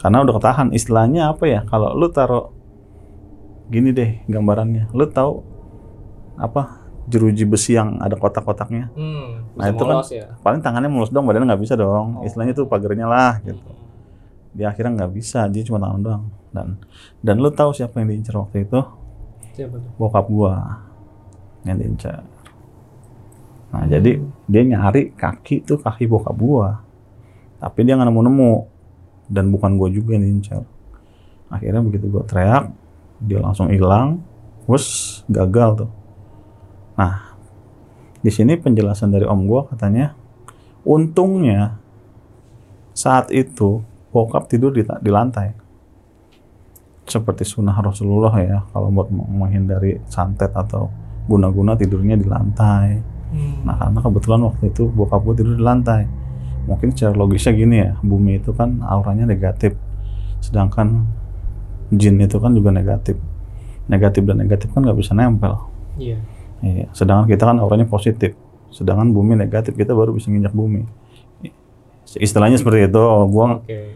[0.00, 0.68] Karena udah ketahan.
[0.72, 1.60] Istilahnya apa ya?
[1.68, 2.52] Kalau lu taruh
[3.68, 4.88] gini deh gambarannya.
[4.96, 5.44] Lu tahu
[6.40, 6.79] apa
[7.10, 8.94] jeruji besi yang ada kotak-kotaknya?
[8.94, 9.50] Hmm.
[9.58, 10.26] Nah, itu kan- ya.
[10.40, 12.22] Paling tangannya mulus dong, badannya nggak bisa dong.
[12.22, 12.26] Oh.
[12.26, 13.58] Istilahnya tuh pagernya lah gitu.
[13.58, 13.78] Hmm.
[14.54, 16.24] Dia akhirnya nggak bisa, dia cuma tangan doang.
[16.50, 16.78] Dan
[17.22, 18.78] dan lu tahu siapa yang diincar waktu itu?
[19.54, 19.90] Siapa tuh?
[19.98, 20.54] Bokap gua
[21.66, 22.22] yang diincar.
[23.70, 24.18] Nah, jadi
[24.50, 26.82] dia nyari kaki tuh kaki bokap gua.
[27.62, 28.52] Tapi dia nggak nemu-nemu
[29.30, 30.66] dan bukan gua juga yang diincar.
[31.50, 32.70] Akhirnya begitu gua teriak,
[33.22, 34.22] dia langsung hilang.
[34.66, 35.90] Wes gagal tuh.
[37.00, 37.32] Nah,
[38.20, 40.12] di sini penjelasan dari om gua katanya,
[40.84, 41.80] untungnya
[42.92, 43.80] saat itu
[44.12, 45.56] bokap tidur di, di lantai.
[47.08, 50.92] Seperti sunnah Rasulullah ya, kalau buat menghindari santet atau
[51.24, 53.00] guna-guna tidurnya di lantai.
[53.32, 53.64] Hmm.
[53.64, 56.04] Nah karena kebetulan waktu itu bokap gue tidur di lantai.
[56.68, 59.72] Mungkin secara logisnya gini ya, bumi itu kan auranya negatif.
[60.44, 61.08] Sedangkan
[61.88, 63.16] jin itu kan juga negatif.
[63.88, 65.56] Negatif dan negatif kan nggak bisa nempel.
[65.96, 66.20] Iya.
[66.60, 66.86] Iya.
[66.92, 68.36] Sedangkan kita kan auranya positif.
[68.70, 70.86] Sedangkan bumi negatif, kita baru bisa nginjak bumi.
[72.18, 73.02] Istilahnya seperti itu.
[73.30, 73.94] Gua Oke.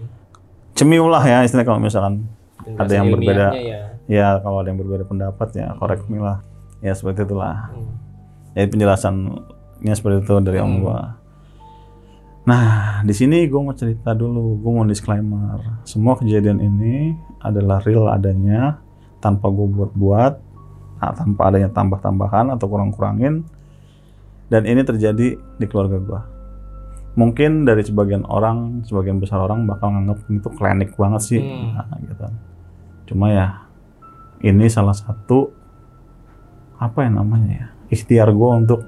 [0.74, 2.26] cemiu lah ya istilahnya kalau misalkan
[2.64, 3.46] Ada yang berbeda.
[3.52, 3.80] Ya.
[4.08, 6.40] ya kalau ada yang berbeda pendapat ya correct me lah.
[6.80, 7.68] Ya seperti itulah.
[7.74, 7.92] Hmm.
[8.56, 10.80] Jadi penjelasannya seperti itu dari om Hmm.
[10.80, 11.00] gua.
[12.44, 15.64] Nah, di sini gue mau cerita dulu, gue mau disclaimer.
[15.88, 18.84] Semua kejadian ini adalah real adanya,
[19.16, 20.43] tanpa gue buat-buat,
[21.12, 23.44] tanpa adanya tambah-tambahan atau kurang-kurangin.
[24.48, 26.20] Dan ini terjadi di keluarga gua.
[27.14, 31.76] Mungkin dari sebagian orang, sebagian besar orang bakal nganggap itu klinik banget sih, Hmm.
[31.76, 32.24] nah, gitu.
[33.12, 33.68] Cuma ya,
[34.40, 35.52] ini salah satu
[36.80, 38.80] apa ya namanya ya, ikhtiar gue untuk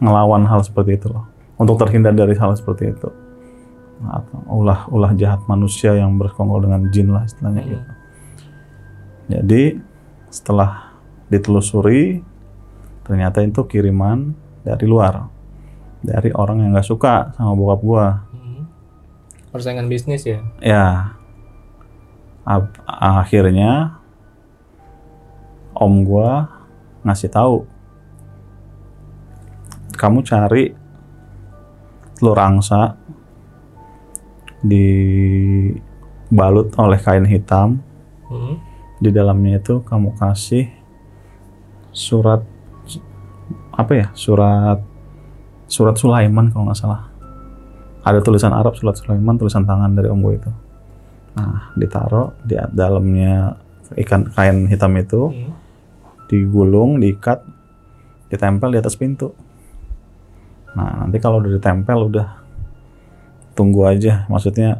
[0.00, 1.28] ngelawan hal seperti itu loh
[1.60, 3.08] untuk terhindar dari hal seperti itu
[4.00, 7.70] atau ulah ulah jahat manusia yang bersekongkol dengan jin lah istilahnya Hmm.
[7.70, 7.92] gitu
[9.30, 9.62] jadi
[10.30, 10.94] setelah
[11.26, 12.22] ditelusuri
[13.02, 15.26] ternyata itu kiriman dari luar
[16.00, 18.64] dari orang yang nggak suka sama bokap gua Hmm.
[19.50, 20.38] Persaingan bisnis ya.
[20.60, 20.86] ya
[22.42, 23.98] ab- akhirnya
[25.72, 26.46] om gua
[27.02, 27.66] ngasih tahu
[29.92, 30.72] kamu cari
[32.14, 32.94] telur angsa
[36.30, 37.80] dibalut oleh kain hitam
[38.24, 38.62] Hmm.
[39.00, 40.68] Di dalamnya itu kamu kasih
[41.90, 42.44] surat
[43.72, 44.06] apa ya?
[44.12, 44.84] Surat
[45.64, 47.08] surat Sulaiman kalau nggak salah.
[48.04, 50.50] Ada tulisan Arab surat Sulaiman tulisan tangan dari om gue itu.
[51.40, 53.56] Nah ditaruh di dalamnya
[53.96, 55.32] ikan kain hitam itu.
[55.32, 55.58] Hmm.
[56.30, 57.42] digulung diikat
[58.30, 59.34] ditempel di atas pintu.
[60.78, 62.28] Nah nanti kalau udah ditempel udah
[63.58, 64.30] tunggu aja.
[64.30, 64.78] Maksudnya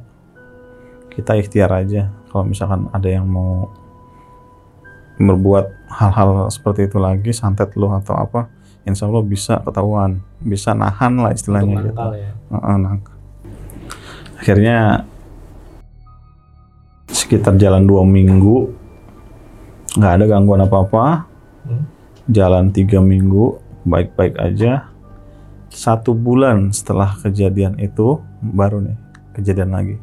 [1.10, 3.66] kita ikhtiar aja kalau misalkan ada yang mau
[5.20, 8.48] berbuat hal-hal seperti itu lagi santet lo atau apa
[8.82, 12.32] insya Allah bisa ketahuan bisa nahan lah Untuk istilahnya gitu ya.
[12.48, 13.16] Heeh, nangkal.
[14.40, 14.78] akhirnya
[17.06, 18.70] sekitar jalan dua minggu
[19.92, 21.28] nggak ada gangguan apa-apa
[21.60, 21.84] Hmm.
[22.24, 24.88] jalan tiga minggu baik-baik aja
[25.68, 28.96] satu bulan setelah kejadian itu baru nih
[29.36, 30.00] kejadian lagi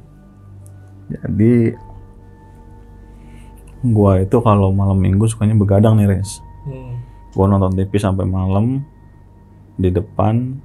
[1.10, 1.74] jadi
[3.92, 6.42] gua itu kalau malam minggu sukanya begadang nih res.
[6.68, 7.00] Hmm.
[7.32, 8.84] gua nonton TV sampai malam
[9.78, 10.58] di depan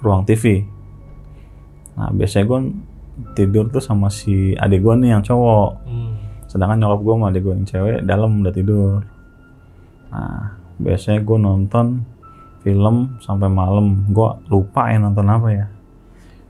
[0.00, 0.64] ruang TV
[1.94, 2.58] nah biasanya gua
[3.38, 5.70] tidur tuh sama si adik gua nih yang cowok.
[5.86, 6.12] Hmm.
[6.50, 9.02] sedangkan nyokap gue sama adik gue yang cewek dalam udah tidur.
[10.14, 11.86] Nah biasanya gue nonton
[12.62, 14.06] film sampai malam.
[14.14, 15.66] Gue lupa ya nonton apa ya.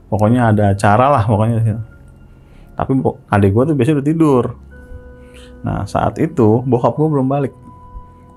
[0.05, 1.57] Pokoknya ada acara lah pokoknya.
[2.77, 2.91] Tapi
[3.33, 4.45] adik gue tuh biasanya udah tidur
[5.65, 7.53] nah saat itu bokap gue belum balik.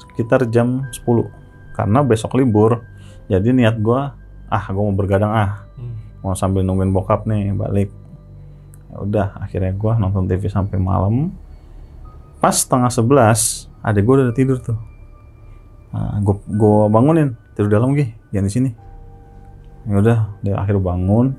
[0.00, 1.04] Sekitar jam 10
[1.76, 2.80] karena besok libur.
[3.28, 4.00] Jadi niat gue
[4.48, 5.68] ah gue mau bergadang ah.
[5.76, 5.94] Hmm.
[6.24, 7.92] mau sambil nungguin bokap nih balik.
[8.88, 11.30] Ya udah akhirnya gue nonton TV sampai malam.
[12.40, 14.78] Pas setengah sebelas adik gue udah tidur tuh.
[15.92, 17.36] Nah, gue gue bangunin.
[17.52, 18.70] Tidur dalam gih jangan di sini.
[19.84, 21.36] Ya udah dia akhirnya bangun.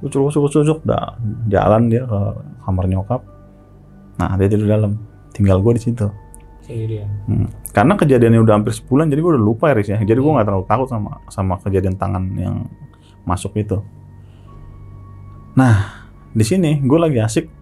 [0.00, 1.20] Kucuk kucuk kucuk kucuk dah
[1.52, 2.20] jalan dia ke
[2.64, 3.33] kamar nyokap
[4.14, 4.98] nah dia tidur dalam
[5.34, 6.06] tinggal gue di situ
[6.64, 7.04] Sendirian.
[7.28, 7.44] Hmm.
[7.76, 10.00] Karena kejadiannya udah hampir sebulan, jadi gue udah lupa ya, Riz, ya.
[10.00, 12.64] Jadi gue nggak terlalu takut sama sama kejadian tangan yang
[13.28, 13.84] masuk itu.
[15.60, 17.52] Nah, di sini gue lagi asik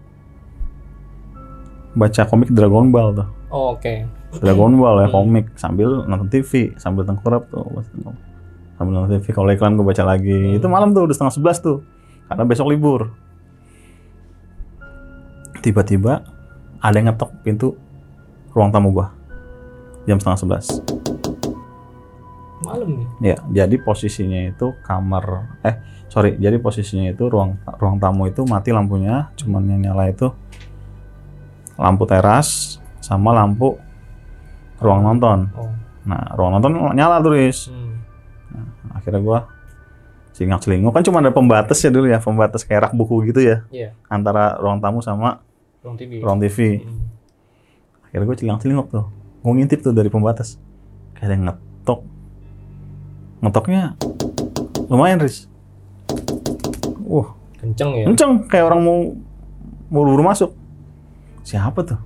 [1.99, 3.27] baca komik Dragon Ball tuh.
[3.51, 4.07] Oh, Oke.
[4.39, 5.15] Dragon Ball ya Hmm.
[5.19, 7.67] komik sambil nonton TV, sambil tengkurap tuh.
[8.79, 10.55] Sambil nonton TV, kalau iklan gue baca lagi.
[10.55, 10.57] Hmm.
[10.63, 11.83] Itu malam tuh udah setengah sebelas tuh.
[12.31, 13.11] Karena besok libur.
[15.59, 16.23] Tiba-tiba
[16.83, 17.79] ada yang ngetok pintu
[18.51, 19.15] ruang tamu gua.
[20.03, 20.67] Jam setengah sebelas.
[22.63, 23.07] Malam nih.
[23.33, 25.79] Ya, jadi posisinya itu kamar eh
[26.11, 30.27] sorry, jadi posisinya itu ruang ruang tamu itu mati lampunya, cuman yang nyala itu
[31.79, 33.79] lampu teras sama lampu
[34.83, 35.47] ruang nonton.
[35.55, 35.71] Oh.
[36.03, 37.71] Nah, ruang nonton nyala tulis.
[37.71, 37.95] Hmm.
[38.91, 39.39] Akhirnya gua
[40.33, 43.69] singak selingkuh kan cuma ada pembatas ya dulu ya, pembatas kayak rak buku gitu ya
[43.69, 43.93] Iya.
[44.09, 45.45] antara ruang tamu sama
[45.83, 46.11] Ruang TV.
[46.23, 46.57] ruang TV.
[46.79, 47.01] Hmm.
[48.07, 49.05] Akhirnya gue cilang celinguk tuh,
[49.41, 50.55] gue ngintip tuh dari pembatas.
[51.13, 51.99] Kayak ada yang ngetok.
[53.43, 53.81] Ngetoknya
[54.87, 55.51] lumayan, Riz.
[57.03, 58.05] Wah, Kenceng ya.
[58.07, 58.99] kenceng kayak orang mau
[59.87, 60.55] mau buru masuk.
[61.43, 61.99] Siapa tuh?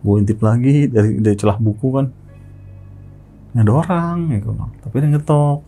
[0.00, 2.06] Gue intip lagi dari dari celah buku kan.
[3.52, 4.50] Nggak ada orang gitu.
[4.54, 5.58] Tapi dia ngetok.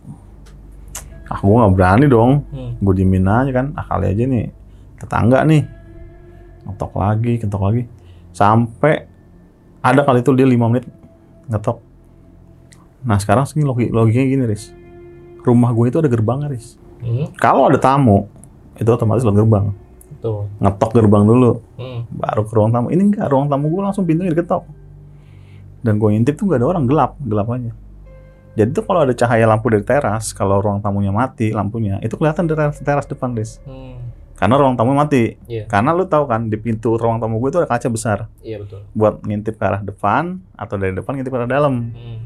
[1.27, 2.31] Ah, gue nggak berani dong.
[2.49, 2.71] Hmm.
[2.79, 3.75] Gue diemin aja kan.
[3.75, 4.47] Ah, kali aja nih
[4.95, 5.63] tetangga nih.
[6.67, 7.83] Ngetok lagi, ngetok lagi.
[8.31, 9.05] Sampai
[9.83, 10.85] ada kali itu dia 5 menit
[11.47, 11.77] ngetok.
[13.03, 14.71] Nah sekarang segini logi logikanya gini, Riz.
[15.43, 16.79] Rumah gue itu ada gerbangnya, Riz.
[17.03, 17.27] Hmm.
[17.35, 18.31] Kalau ada tamu,
[18.79, 19.65] itu otomatis lewat gerbang.
[20.23, 20.47] Tuh.
[20.63, 22.07] Ngetok gerbang dulu, Hmm.
[22.15, 22.87] baru ke ruang tamu.
[22.95, 24.63] Ini enggak, ruang tamu gue langsung pintunya diketok.
[25.83, 27.75] Dan gue intip tuh gak ada orang, gelap, gelap aja.
[28.55, 32.47] Jadi tuh kalau ada cahaya lampu dari teras, kalau ruang tamunya mati lampunya, itu kelihatan
[32.47, 33.59] dari teras, teras depan, Riz.
[33.67, 33.99] Hmm.
[34.33, 35.37] Karena ruang tamu mati.
[35.45, 35.69] Iya.
[35.69, 38.17] Karena lu tahu kan, di pintu ruang tamu gue itu ada kaca besar.
[38.41, 38.85] Iya betul.
[38.97, 41.93] Buat ngintip ke arah depan, atau dari depan ngintip ke arah dalam.
[41.93, 42.19] Hmm.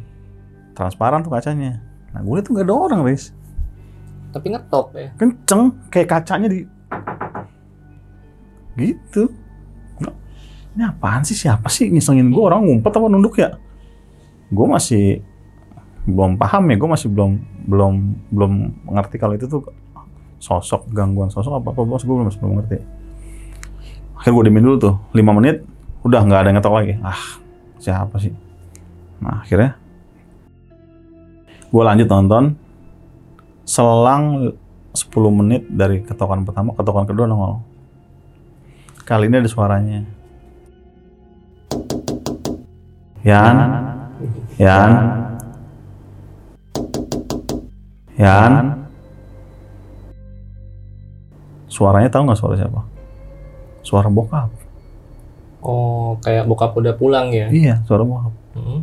[0.74, 1.84] Transparan tuh kacanya.
[2.16, 3.36] Nah gue tuh gak ada orang, Riz.
[4.32, 5.10] Tapi ngetop ya.
[5.18, 6.68] kenceng kayak kacanya di
[8.78, 9.34] gitu
[10.78, 13.58] ini apaan sih siapa sih ngisengin gue orang ngumpet apa nunduk ya
[14.54, 15.26] gue masih
[16.06, 17.32] belum paham ya gue masih belum
[17.66, 17.94] belum
[18.30, 18.54] belum
[18.86, 19.66] mengerti kalau itu tuh
[20.38, 22.06] sosok gangguan sosok apa apa bos?
[22.06, 22.78] Gue belum belum ngerti.
[24.18, 25.62] Akhirnya gue diemin dulu tuh 5 menit
[26.06, 26.94] udah nggak ada yang ngetok lagi.
[27.02, 27.22] Ah
[27.78, 28.34] siapa sih?
[29.22, 29.78] Nah akhirnya
[31.70, 32.44] gue lanjut nonton.
[33.68, 34.56] Selang
[34.96, 37.60] 10 menit dari ketokan pertama ketokan kedua nongol.
[39.04, 40.00] Kali ini ada suaranya.
[43.28, 43.56] Yan?
[44.58, 44.92] Yan?
[48.18, 48.77] Yan
[51.78, 52.82] suaranya tahu nggak suara siapa?
[53.86, 54.50] Suara bokap.
[55.62, 57.48] Oh, kayak bokap udah pulang ya.
[57.54, 58.34] iya suara bokap.
[58.58, 58.82] Hmm.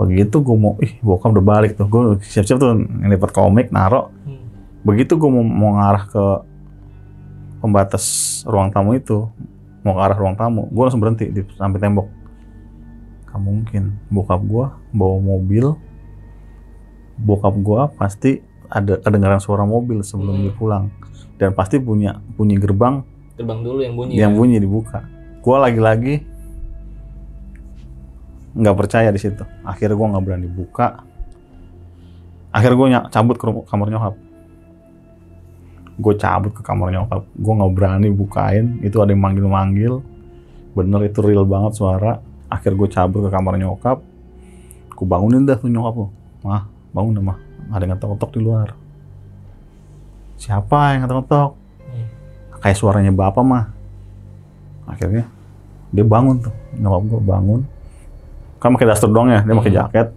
[0.00, 1.86] begitu gue mau ih bokap udah balik tuh.
[1.86, 4.10] Gue siap-siap tuh ngelipat komik naro.
[4.26, 4.42] Hmm.
[4.82, 6.24] begitu gue mau, mau ngarah ke
[7.60, 8.04] pembatas
[8.48, 9.28] ruang tamu itu
[9.84, 12.08] mau ke arah ruang tamu gue langsung berhenti di sampai tembok.
[13.28, 13.94] Gak mungkin.
[14.10, 15.76] Bokap gue bawa mobil.
[17.20, 20.44] Bokap gue pasti ada kedengaran suara mobil sebelum Hmm.
[20.48, 20.84] dia pulang
[21.40, 23.00] dan pasti punya bunyi gerbang
[23.40, 24.12] Terbang dulu yang bunyi.
[24.20, 24.36] yang ya?
[24.36, 25.00] bunyi dibuka.
[25.40, 26.14] Gue lagi-lagi
[28.52, 29.40] nggak percaya di situ.
[29.64, 31.00] Akhirnya gue nggak berani buka.
[32.52, 34.14] Akhirnya gue cabut ke kamar nyokap.
[35.96, 37.24] Gue cabut ke kamar nyokap.
[37.32, 38.76] Gue nggak berani bukain.
[38.84, 40.04] Itu ada yang manggil-manggil.
[40.76, 42.20] Bener itu real banget suara.
[42.52, 44.04] Akhir gue cabut ke kamar nyokap.
[44.92, 46.06] Gue bangunin dah tuh nyokap lo
[46.44, 47.38] mah bangun dah mah.
[47.72, 48.68] Ada yang ngetok-ngetok di luar
[50.40, 51.50] siapa yang ngetok-ngetok?
[51.84, 52.08] Hmm.
[52.60, 53.64] kayak suaranya bapak mah.
[54.88, 55.28] Akhirnya
[55.92, 56.54] dia bangun tuh.
[56.74, 57.60] Nyokap gue bangun.
[58.56, 59.80] Kan pakai daster doang ya dia pakai Hmm.
[59.84, 60.08] jaket.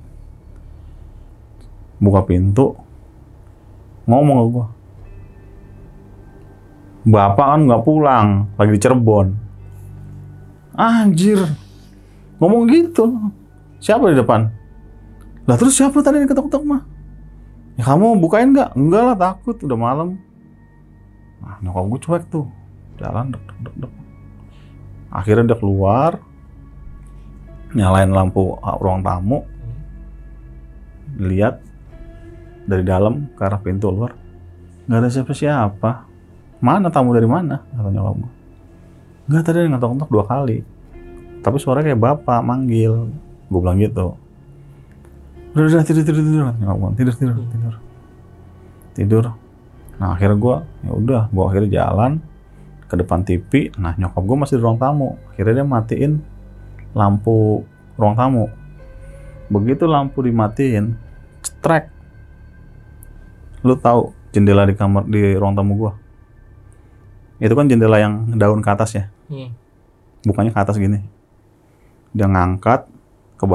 [1.99, 2.75] Buka pintu.
[4.07, 4.65] Ngomong ke gue
[7.03, 9.27] bapak kan nggak pulang lagi di Cirebon.
[10.73, 11.39] Anjir.
[12.39, 13.11] Ngomong gitu.
[13.77, 14.47] Siapa di depan?
[15.43, 16.81] Lah terus siapa tadi yang ketok-ketok mah?
[17.73, 18.77] Ya kamu bukain nggak?
[18.77, 20.21] Enggak lah takut udah malam.
[21.41, 22.45] Nah nyokap gue cuek tuh.
[23.01, 23.93] Jalan dek dek dek.
[25.09, 26.21] Akhirnya dia keluar.
[27.73, 29.41] Nyalain lampu ruang tamu.
[31.17, 31.61] Lihat
[32.69, 34.13] dari dalam ke arah pintu luar.
[34.85, 35.91] Nggak ada siapa-siapa.
[36.61, 37.59] Mana tamu dari mana?
[37.73, 38.31] Kata nyokap gue.
[39.33, 40.57] Nggak tadi ngetok-ngetok dua kali.
[41.41, 43.09] Tapi suaranya kayak bapak manggil.
[43.49, 44.15] Gue bilang gitu.
[45.53, 46.45] Udah, udah, tidur, tidur, tidur.
[46.57, 47.75] Nyokap gue, tidur, tidur, tidur.
[48.93, 49.25] Tidur.
[50.01, 52.11] Nah akhirnya gue, ya udah, gue akhirnya jalan
[52.89, 53.69] ke depan TV.
[53.77, 55.17] Nah nyokap gue masih di ruang tamu.
[55.29, 56.11] Akhirnya dia matiin
[56.97, 57.65] lampu
[57.97, 58.49] ruang tamu.
[59.53, 60.97] Begitu lampu dimatiin,
[61.45, 61.93] cetrek.
[63.61, 65.93] Lu tahu jendela di kamar di ruang tamu gua?
[67.37, 69.53] Itu kan jendela yang daun ke atas ya, Hmm.
[70.25, 71.05] bukannya ke atas gini.
[72.11, 72.89] Dia ngangkat
[73.37, 73.45] ke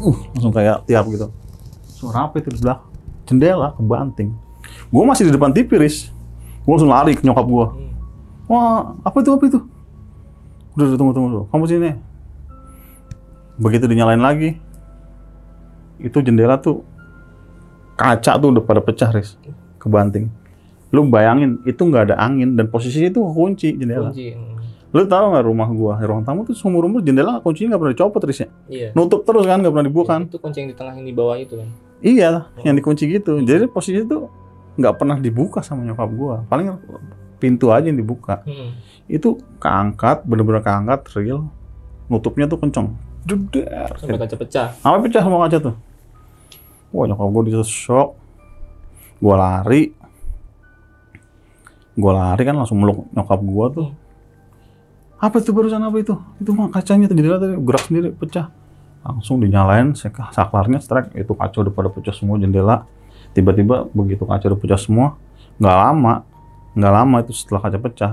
[0.00, 1.28] Uh, langsung kayak tiap gitu.
[1.84, 2.88] Suara apa itu di belakang?
[3.28, 4.32] Jendela kebanting.
[4.90, 6.10] Gue masih di depan TV, Riz.
[6.64, 7.66] Gue langsung lari ke nyokap gue.
[7.68, 7.92] Hmm.
[8.50, 9.58] Wah, apa itu, apa itu?
[10.74, 11.40] Udah, udah, tunggu, tunggu.
[11.52, 11.92] Kamu sini.
[13.60, 14.56] Begitu dinyalain lagi,
[16.00, 16.80] itu jendela tuh
[17.94, 19.36] kaca tuh udah pada pecah, Riz.
[19.76, 20.32] Kebanting.
[20.90, 24.10] Lu bayangin, itu nggak ada angin dan posisinya itu kunci jendela.
[24.10, 24.34] Kunci.
[24.90, 24.98] Hmm.
[24.98, 28.22] Lu tahu nggak rumah gua, ruang tamu tuh seumur umur jendela kuncinya nggak pernah dicopot,
[28.26, 28.48] Riz ya?
[28.66, 28.88] Iya.
[28.98, 30.22] Nutup terus kan, nggak pernah dibuka kan?
[30.26, 31.68] Itu kunci yang di tengah yang di bawah itu kan.
[32.02, 33.38] Iya, yang dikunci gitu.
[33.38, 34.22] Jadi posisinya tuh
[34.74, 36.36] nggak pernah dibuka sama nyokap gua.
[36.50, 36.74] Paling
[37.38, 38.42] pintu aja yang dibuka.
[38.42, 38.74] Hmm.
[39.06, 41.46] Itu keangkat, bener-bener keangkat, real.
[42.10, 42.98] Nutupnya tuh kenceng.
[43.22, 43.94] Jeder.
[43.94, 44.68] Sampai kaca pecah.
[44.82, 45.74] Sampai pecah semua kaca tuh.
[46.90, 48.18] Wah nyokap gua di shock.
[49.22, 49.94] Gua lari.
[51.94, 53.88] Gua lari kan langsung meluk nyokap gua tuh.
[55.20, 56.16] Apa itu barusan apa itu?
[56.40, 58.48] Itu mah kacanya jendela tadi gerak sendiri pecah.
[59.04, 59.92] Langsung dinyalain
[60.32, 62.88] saklarnya strike itu kaca udah pada pecah semua jendela.
[63.36, 65.20] Tiba-tiba begitu kaca udah pecah semua,
[65.60, 66.24] nggak lama,
[66.72, 68.10] nggak lama itu setelah kaca pecah,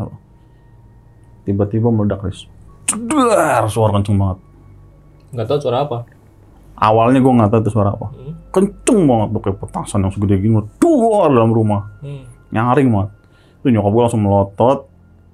[1.48, 2.46] tiba-tiba meledak Riz.
[2.88, 4.38] Jedar, suara kenceng banget.
[5.32, 5.98] Nggak tahu suara apa.
[6.78, 8.08] Awalnya gue nggak tahu itu suara apa.
[8.14, 8.34] Hmm.
[8.54, 12.24] Kenceng banget tuh kayak petasan yang segede gini, duar dalam rumah, Hmm.
[12.54, 13.10] nyaring banget.
[13.64, 14.80] Itu nyokap gue langsung melotot,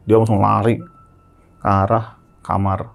[0.08, 0.80] dia langsung lari
[1.63, 2.91] ke arah kamar.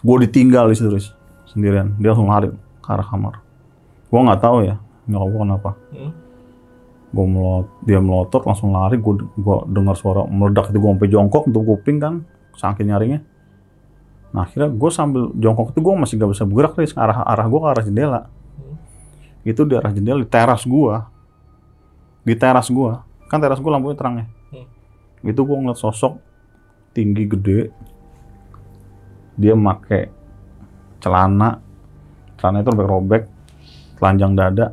[0.00, 1.12] Gue ditinggal di situ
[1.44, 1.92] sendirian.
[2.00, 2.48] Dia langsung lari
[2.80, 3.44] ke arah kamar.
[4.08, 5.70] Gue nggak tahu ya nyokap gue kenapa.
[5.92, 6.12] Hmm.
[7.12, 8.96] Gue melot, dia melotot langsung lari.
[8.96, 12.24] Gue gua dengar suara meledak itu gue sampai jongkok untuk kuping kan,
[12.56, 13.20] saking nyaringnya.
[14.32, 16.96] Nah akhirnya gue sambil jongkok itu gue masih gak bisa bergerak Riz.
[16.96, 18.20] arah arah gue ke arah jendela.
[18.56, 18.76] Hmm.
[19.44, 20.94] Itu di arah jendela di teras gue,
[22.24, 22.92] di teras gue
[23.28, 24.26] kan teras gue lampunya terang ya.
[24.56, 25.28] Hmm.
[25.28, 26.31] Itu gue ngeliat sosok
[26.92, 27.60] tinggi gede,
[29.36, 30.12] dia make
[31.00, 31.58] celana,
[32.38, 33.22] celana itu robek-robek,
[33.98, 34.66] telanjang dada,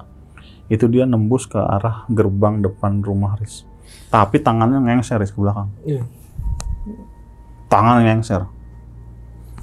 [0.69, 3.65] itu dia nembus ke arah gerbang depan rumah Riz.
[4.13, 5.73] Tapi tangannya ngengser Riz ke belakang.
[5.81, 6.05] Iya.
[7.71, 8.45] Tangan ngengser.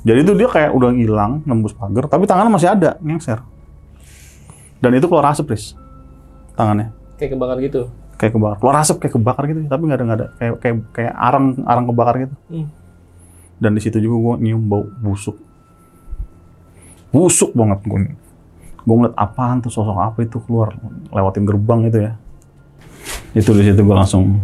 [0.06, 3.42] Jadi itu dia kayak udah hilang, nembus pagar, tapi tangannya masih ada, ngengser.
[4.82, 5.78] Dan itu keluar asap Riz.
[6.58, 6.90] Tangannya.
[7.20, 7.90] Kayak kebakar gitu.
[8.16, 8.56] Kayak kebakar.
[8.60, 10.28] Keluar asap kayak kebakar gitu, tapi nggak ada nggak ada.
[10.40, 12.34] Kayak kayak kayak arang arang kebakar gitu.
[12.48, 12.66] Hmm.
[13.56, 15.36] Dan di situ juga gue nyium bau busuk.
[17.12, 18.12] Busuk banget gue.
[18.86, 20.76] Gue ngeliat apaan tuh sosok apa itu keluar
[21.12, 22.12] lewatin gerbang itu ya.
[23.32, 24.40] Itu di situ gue langsung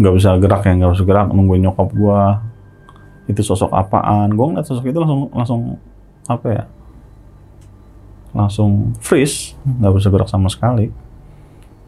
[0.00, 2.22] nggak bisa gerak ya nggak bisa gerak nungguin nyokap gue.
[3.32, 4.32] Itu sosok apaan?
[4.32, 5.60] Gue ngeliat sosok itu langsung langsung
[6.28, 6.64] apa ya?
[8.32, 10.88] Langsung freeze, nggak bisa gerak sama sekali.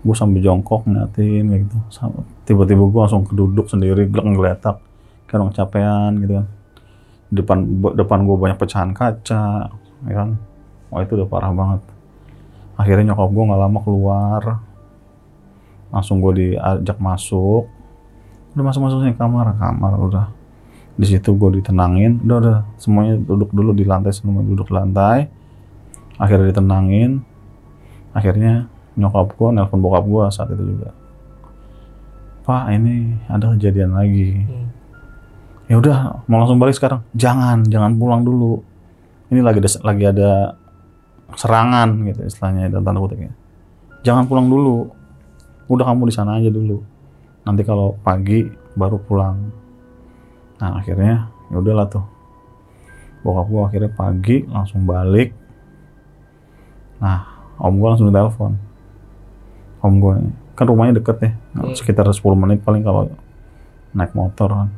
[0.04, 1.76] Gue sambil jongkok ngeliatin kayak gitu.
[2.44, 4.76] Tiba-tiba gue langsung keduduk sendiri, gelak ngeletak
[5.24, 6.46] kayak orang capean gitu kan.
[7.32, 7.58] Depan
[7.96, 9.72] depan gue banyak pecahan kaca
[10.04, 10.36] ya kan.
[10.92, 11.80] Wah itu udah parah banget.
[12.76, 14.42] Akhirnya nyokap gue nggak lama keluar.
[15.88, 17.64] Langsung gue diajak masuk.
[18.54, 20.26] Udah masuk masuk sini kamar kamar udah.
[21.00, 22.20] Di situ gue ditenangin.
[22.22, 25.32] Udah udah semuanya duduk dulu di lantai semua duduk lantai.
[26.20, 27.24] Akhirnya ditenangin.
[28.14, 30.90] Akhirnya nyokap gue nelpon bokap gue saat itu juga.
[32.44, 34.44] Pak ini ada kejadian lagi.
[34.44, 34.68] Hmm.
[35.64, 37.00] ya udah mau langsung balik sekarang.
[37.16, 38.60] Jangan jangan pulang dulu.
[39.32, 40.30] Ini lagi ada lagi ada
[41.34, 43.32] serangan gitu istilahnya dan tanda kutipnya
[44.04, 44.92] jangan pulang dulu.
[45.66, 46.84] Udah kamu di sana aja dulu.
[47.48, 48.44] Nanti kalau pagi
[48.76, 49.48] baru pulang.
[50.60, 52.04] Nah akhirnya ya udahlah tuh.
[53.24, 55.32] Bokap gua akhirnya pagi langsung balik.
[57.00, 58.60] Nah om gua langsung telepon
[59.84, 60.16] om gue
[60.54, 61.76] kan rumahnya deket ya Hmm.
[61.76, 63.12] sekitar 10 menit paling kalau
[63.92, 64.68] naik motor kan.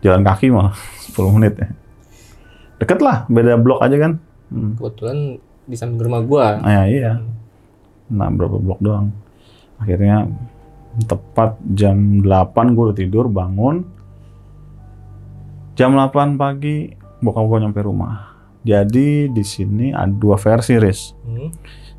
[0.00, 0.74] Jalan kaki malah
[1.06, 1.68] 10 menit ya.
[2.76, 4.12] Deket lah beda blok aja kan.
[4.50, 4.74] Hmm.
[4.74, 6.58] Kebetulan di samping rumah gua.
[6.58, 7.12] ah, ya, iya.
[8.10, 9.14] Nah berapa blok doang.
[9.78, 10.26] Akhirnya
[11.00, 13.86] tepat jam 8 gue udah tidur bangun.
[15.72, 16.90] Jam 8 pagi
[17.20, 18.34] bokap gue nyampe rumah.
[18.60, 21.16] Jadi di sini ada dua versi Riz.
[21.24, 21.48] Hmm.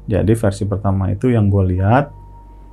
[0.10, 2.10] Jadi versi pertama itu yang gue lihat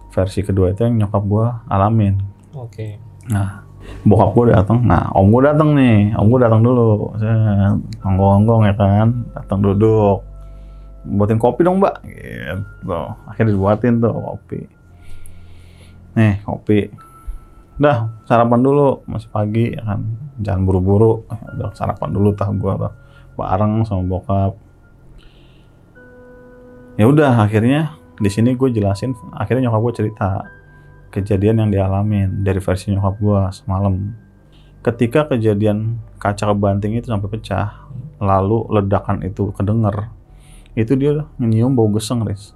[0.08, 2.14] versi kedua itu yang nyokap gue alamin.
[2.56, 2.98] Oke.
[3.28, 3.60] nah
[4.08, 6.16] bokap gue datang nah om gue datang nih.
[6.16, 7.12] Om gue datang dulu.
[7.20, 9.08] Saya onggong-onggong ya kan?
[9.36, 10.24] Datang duduk.
[11.08, 12.00] Buatin kopi dong mbak.
[12.04, 13.00] Gitu.
[13.28, 14.60] Akhirnya dibuatin tuh kopi.
[16.16, 16.88] Nih kopi.
[17.78, 19.04] Udah sarapan dulu.
[19.04, 20.00] Masih pagi ya kan?
[20.40, 21.28] Jangan buru-buru.
[21.28, 22.94] Udah sarapan dulu tah gue tuh.
[23.38, 24.67] Bareng sama bokap
[26.98, 30.28] ya udah akhirnya di sini gue jelasin akhirnya nyokap gue cerita
[31.14, 33.94] kejadian yang dialamin dari versi nyokap gue semalam.
[34.82, 37.86] Ketika kejadian kaca kebanting itu sampai pecah
[38.18, 40.10] lalu ledakan itu kedenger
[40.74, 42.54] itu dia nyium bau geseng Riz.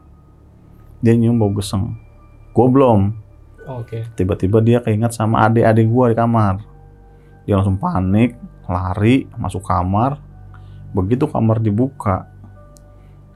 [1.02, 1.94] Dia nyium bau geseng.
[2.50, 3.22] Gue belum.
[3.62, 4.02] Oke.
[4.18, 6.66] tiba-tiba dia keinget sama adik-adik gue di kamar.
[7.46, 8.34] Dia langsung panik
[8.66, 10.18] lari masuk kamar.
[10.90, 12.31] Begitu kamar dibuka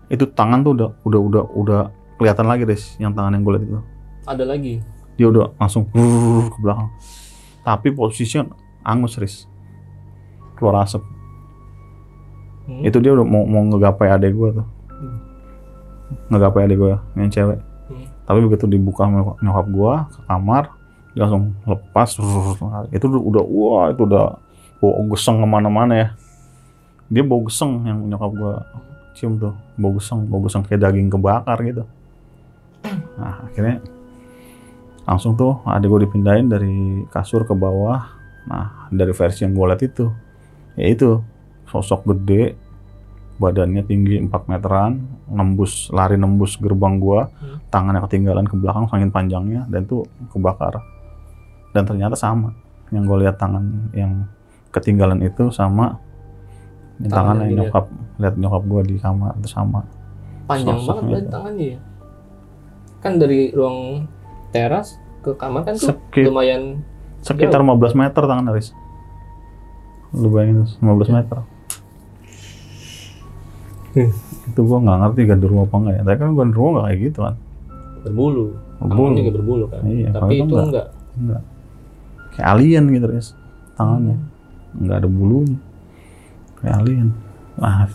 [0.09, 1.81] itu tangan tuh udah udah udah udah
[2.17, 3.81] kelihatan lagi Riz yang tangan yang gue lihat itu
[4.25, 4.75] Ada lagi.
[5.15, 6.89] dia udah langsung brrrr ke belakang
[7.63, 8.53] tapi posisinya
[8.83, 9.45] angus Riz
[10.55, 11.03] keluar asap
[12.63, 12.83] Hmm.
[12.83, 15.19] itu dia udah mau mau ngegapai adek gue tuh Hmm.
[16.29, 18.07] ngegapai adek gue yang cewek Hmm.
[18.25, 19.07] tapi begitu dibuka
[19.39, 20.65] nyokap gue ke kamar
[21.15, 22.91] dia langsung lepas brrrr.
[22.91, 24.27] itu udah, udah wah itu udah
[24.77, 26.09] bau geseng ke mana-mana ya
[27.07, 28.55] dia bau geseng yang nyokap gue
[29.17, 31.89] cium tuh bau geseng bau geseng kayak daging kebakar gitu.
[33.17, 33.81] Nah akhirnya
[35.09, 38.05] langsung tuh adik gue dipindahin dari kasur ke bawah.
[38.45, 40.07] Nah dari versi yang gue lihat itu
[40.77, 41.25] ya itu
[41.67, 42.55] sosok gede
[43.37, 47.29] badannya tinggi 4 meteran nembus lari nembus gerbang gua.
[47.29, 47.61] Hmm.
[47.73, 50.81] tangannya ketinggalan ke belakang saking panjangnya dan tuh kebakar.
[51.77, 52.57] Dan ternyata sama
[52.89, 54.25] yang gue lihat tangan yang
[54.73, 55.99] ketinggalan itu sama
[56.99, 57.67] yang Tangan tangan yang yang dilihat.
[57.67, 57.85] nyokap
[58.17, 59.81] lihat nyokap gua di kamar itu sama
[60.45, 61.33] Panjang Sosoknya banget berarti itu.
[61.33, 61.79] tangannya ya.
[62.99, 63.79] Kan dari ruang
[64.49, 64.89] teras
[65.21, 66.63] ke kamar kan tuh Sekit- lumayan
[67.19, 68.71] sekitar 15 meter tangan Aris
[70.13, 71.39] lu bayangin tuh, 15 meter
[73.89, 74.13] Hmm.
[74.47, 77.35] itu gua nggak ngerti gandurwo apa enggak ya tapi kan gandurwo nggak kayak gitu kan
[77.99, 78.45] berbulu.
[78.77, 78.93] Berbulu.
[79.09, 79.81] Tangannya juga berbulu kan.
[79.83, 80.65] Iya, Tapi itu enggak.
[80.65, 80.87] enggak.
[81.17, 81.43] enggak
[82.31, 83.29] kayak alien gitu Riz
[83.75, 84.17] tangannya
[84.77, 85.59] nggak ada bulunya
[86.67, 87.15] kayak alien
[87.55, 87.87] nah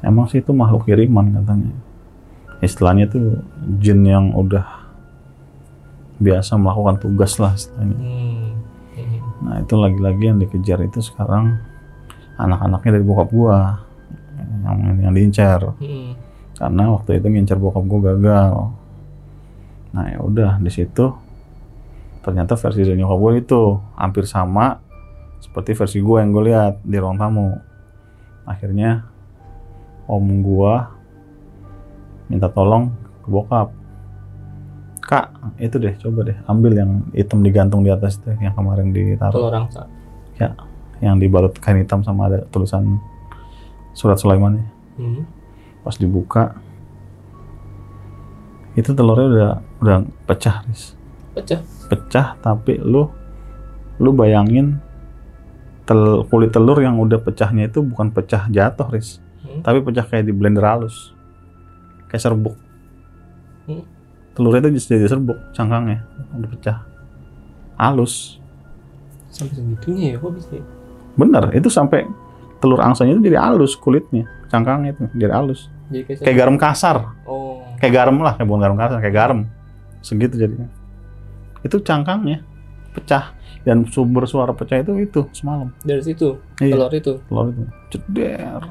[0.00, 1.74] emang sih itu makhluk kiriman katanya
[2.62, 3.42] istilahnya tuh
[3.82, 4.62] jin yang udah
[6.18, 8.54] biasa melakukan tugas lah istilahnya Hmm.
[8.94, 9.18] Hmm.
[9.42, 11.58] nah itu lagi-lagi yang dikejar itu sekarang
[12.38, 13.82] anak-anaknya dari bokap gua
[14.62, 16.14] yang yang diincar Hmm.
[16.54, 18.54] karena waktu itu ngincar bokap gua gagal
[19.90, 21.10] nah ya udah di situ
[22.18, 23.62] ternyata versi dari nyokap gue itu
[23.96, 24.76] hampir sama
[25.40, 27.56] seperti versi gue yang gue lihat di ruang tamu
[28.48, 29.04] akhirnya
[30.08, 30.88] om gua
[32.26, 32.92] minta tolong
[33.24, 33.68] ke bokap
[35.00, 39.32] kak itu deh coba deh ambil yang hitam digantung di atas itu yang kemarin ditaruh
[39.32, 39.88] Telur angsa.
[41.00, 42.98] yang dibalut kain hitam sama ada tulisan
[43.92, 44.60] surat Sulaiman
[44.98, 45.22] Hmm.
[45.86, 46.58] pas dibuka
[48.74, 49.96] itu telurnya udah udah
[50.26, 50.98] pecah Riz.
[51.34, 51.62] Pecah.
[51.86, 53.06] pecah tapi lu
[53.98, 54.82] lu bayangin
[55.88, 59.62] tel, kulit telur yang udah pecahnya itu bukan pecah jatuh Riz Hmm.
[59.62, 61.14] tapi pecah kayak di blender halus
[62.06, 62.58] kayak serbuk
[63.64, 63.86] Hmm.
[64.32, 66.76] telurnya itu jadi serbuk cangkangnya udah pecah
[67.76, 68.36] halus
[69.28, 70.50] Sampai segitunya ya kok bisa.
[70.52, 70.64] ya?
[71.14, 72.02] bener itu sampai
[72.58, 76.96] telur angsanya itu jadi halus kulitnya cangkangnya itu jadi halus Jadi kayak, kayak garam kasar
[77.22, 77.62] Oh.
[77.78, 79.38] kayak garam lah kayak bukan garam kasar kayak garam
[80.00, 80.66] segitu jadinya
[81.60, 82.42] itu cangkangnya
[82.90, 83.37] pecah
[83.68, 85.68] dan sumber suara pecah itu itu semalam.
[85.84, 86.72] Dari situ iya.
[86.72, 87.12] telur itu.
[87.28, 87.64] telur itu.
[87.92, 88.62] Ceder.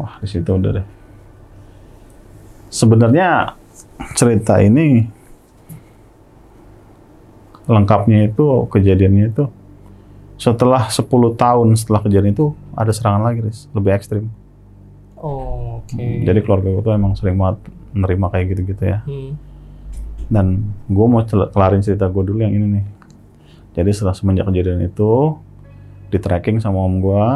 [0.00, 0.86] Wah di situ udah deh.
[2.72, 3.52] Sebenarnya
[4.16, 5.04] cerita ini
[7.68, 9.44] lengkapnya itu kejadiannya itu
[10.40, 11.04] setelah 10
[11.36, 14.32] tahun setelah kejadian itu ada serangan lagi Riz, lebih ekstrim.
[15.20, 15.96] Oh, oke.
[15.96, 17.64] jadi keluarga gue tuh emang sering banget
[17.96, 18.98] menerima kayak gitu-gitu ya.
[19.04, 19.36] Hmm.
[20.34, 21.22] Dan gue mau
[21.54, 22.86] kelarin cerita gue dulu yang ini nih.
[23.78, 25.38] Jadi setelah semenjak kejadian itu
[26.10, 27.26] di tracking sama om gue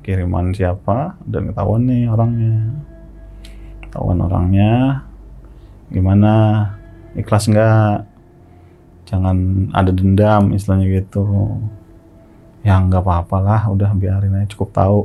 [0.00, 2.80] kiriman siapa dan ketahuan nih orangnya.
[3.84, 5.04] Ketahuan orangnya
[5.92, 6.32] gimana
[7.12, 8.08] ikhlas nggak?
[9.04, 11.60] Jangan ada dendam istilahnya gitu.
[12.64, 15.00] Ya nggak apa-apa lah udah biarin aja cukup tahu.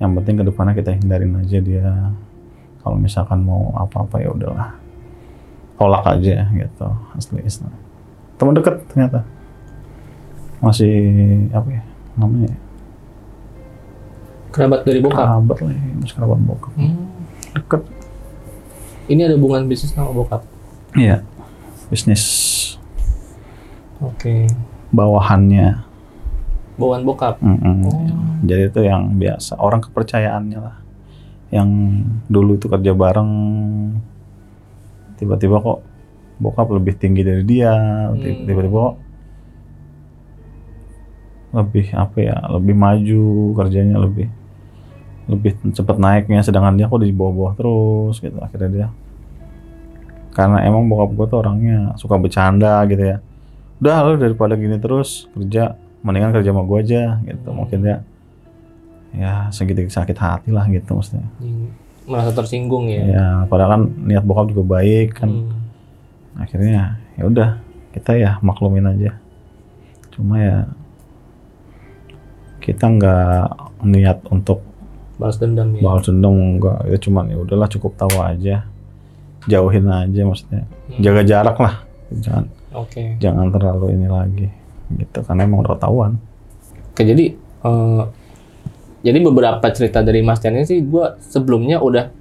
[0.00, 1.92] Yang penting ke depannya kita hindarin aja dia.
[2.80, 4.79] Kalau misalkan mau apa-apa ya udahlah
[5.80, 7.72] tolak aja gitu asli Islam
[8.36, 9.24] teman dekat ternyata
[10.60, 10.92] masih
[11.50, 11.82] apa ya
[12.14, 12.58] namanya ya?
[14.50, 15.24] Kerabat dari bokap.
[15.24, 17.06] kerabat lah ya, masih kerabat bokap Hmm.
[17.54, 17.82] deket
[19.08, 20.44] Ini ada hubungan bisnis sama bokap.
[20.94, 21.24] iya
[21.88, 22.22] bisnis
[23.98, 24.46] Oke.
[24.90, 25.86] bawahannya
[26.76, 27.36] Bawaan bokap.
[27.44, 27.84] Mm-mm.
[27.84, 28.08] Oh.
[28.40, 30.80] Jadi itu yang biasa orang kepercayaannya lah.
[31.52, 31.68] Yang
[32.24, 33.28] dulu itu kerja bareng
[35.20, 35.84] tiba-tiba kok
[36.40, 37.76] bokap lebih tinggi dari dia,
[38.10, 38.48] Hmm.
[38.48, 38.96] tiba-tiba kok
[41.50, 43.24] lebih apa ya, lebih maju
[43.58, 44.30] kerjanya lebih
[45.30, 48.38] lebih cepat naiknya sedangkan dia kok di bawah-bawah terus gitu.
[48.40, 48.88] Akhirnya dia
[50.30, 53.18] karena emang bokap gue tuh orangnya suka bercanda gitu ya.
[53.82, 55.74] Udah lo daripada gini terus kerja
[56.06, 57.48] mendingan kerja sama gue aja gitu.
[57.50, 57.96] Mungkin dia
[59.10, 61.26] ya segitu sakit hati lah gitu maksudnya.
[61.42, 61.68] Hmm.
[62.10, 63.02] Merasa tersinggung ya.
[63.06, 65.54] ya padahal kan niat bokap juga baik kan Hmm.
[66.36, 67.48] akhirnya ya udah
[67.90, 69.14] kita ya maklumin aja
[70.10, 70.66] cuma ya
[72.60, 73.44] kita nggak
[73.84, 74.60] niat untuk
[75.14, 75.80] Balas dendam ya.
[75.80, 78.64] balas dendam enggak ya cuman ya udahlah cukup tahu aja
[79.44, 80.98] jauhin aja maksudnya Hmm.
[80.98, 81.74] jaga jarak lah
[82.10, 83.16] jangan Oke.
[83.18, 84.48] jangan terlalu ini lagi
[84.90, 86.12] gitu karena emang udah ketahuan
[86.90, 88.02] Oke, jadi eh,
[89.00, 92.12] jadi beberapa cerita dari Mas Tian ini sih gue sebelumnya udah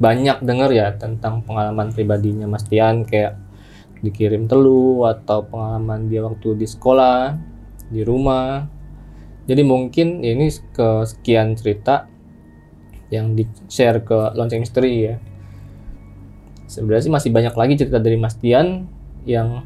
[0.00, 3.36] banyak denger ya tentang pengalaman pribadinya Mas Tian kayak
[4.00, 7.36] dikirim telu atau pengalaman dia waktu di sekolah,
[7.92, 8.64] di rumah.
[9.44, 12.08] Jadi mungkin ini ke sekian cerita
[13.12, 15.16] yang di share ke lonceng misteri ya.
[16.64, 18.88] Sebenarnya sih masih banyak lagi cerita dari Mas Tian
[19.28, 19.60] yang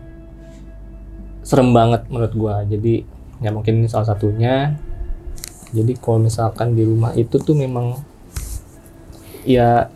[1.46, 2.66] serem banget menurut gua.
[2.66, 3.06] Jadi
[3.38, 4.74] ya mungkin ini salah satunya
[5.74, 7.98] jadi kalau misalkan di rumah itu tuh memang
[9.42, 9.90] ya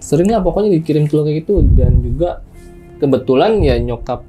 [0.00, 1.60] sering lah pokoknya dikirim telur kayak gitu.
[1.62, 2.40] Dan juga
[2.96, 4.24] kebetulan ya nyokap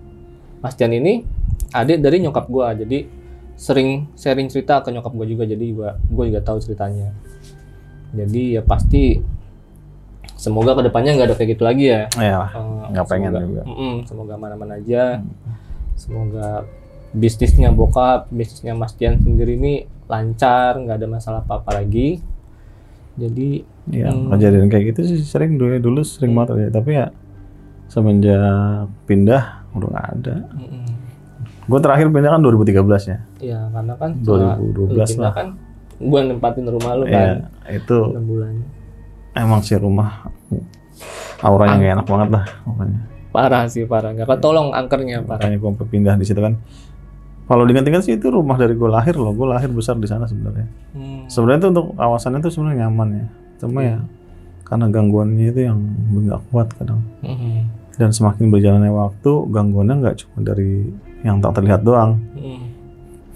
[0.60, 1.24] Mas Jan ini
[1.72, 2.76] adik dari nyokap gua.
[2.76, 3.08] Jadi
[3.56, 5.44] sering sharing cerita ke nyokap gua juga.
[5.44, 7.16] Jadi gua gua juga tahu ceritanya.
[8.14, 9.18] Jadi ya pasti
[10.36, 12.02] semoga ke depannya nggak ada kayak gitu lagi ya.
[12.14, 13.62] Ya Eh, nggak pengen semoga- juga.
[13.66, 15.24] Mm-mm, semoga mana-mana aja.
[15.96, 16.68] Semoga
[17.14, 19.74] bisnisnya bokap, bisnisnya Mas Tian sendiri ini
[20.10, 22.20] lancar, nggak ada masalah apa-apa lagi.
[23.14, 23.62] Jadi,
[23.94, 24.32] ya Hmm.
[24.32, 27.12] kejadian kayak gitu sih sering dulu dulu sering banget ya tapi ya
[27.86, 30.86] semenjak pindah udah nggak ada mm-mm.
[31.68, 32.80] gue terakhir pindah kan 2013
[33.12, 35.34] ya ya karena kan setelah 2012 lu pindah lah.
[35.36, 35.48] kan,
[36.00, 37.36] gua nempatin rumah lu ya kan
[37.70, 38.54] itu 6 bulan.
[39.36, 40.10] emang sih rumah
[41.44, 43.00] auranya nggak enak banget lah pokoknya
[43.34, 45.42] Parah sih parah, nggak ketolong angkernya parah.
[45.42, 46.54] makanya gue pindah di situ kan
[47.44, 50.68] kalau diingat-ingat sih itu rumah dari gue lahir loh gue lahir besar di sana sebenarnya
[50.92, 51.26] Hmm.
[51.26, 53.26] sebenarnya itu untuk kawasannya itu sebenarnya nyaman ya
[53.58, 53.98] cuma ya
[54.64, 55.78] karena gangguannya itu yang
[56.10, 57.68] nggak kuat kadang Mm-mm.
[57.94, 60.88] dan semakin berjalannya waktu gangguannya nggak cuma dari
[61.22, 62.64] yang tak terlihat doang Mm.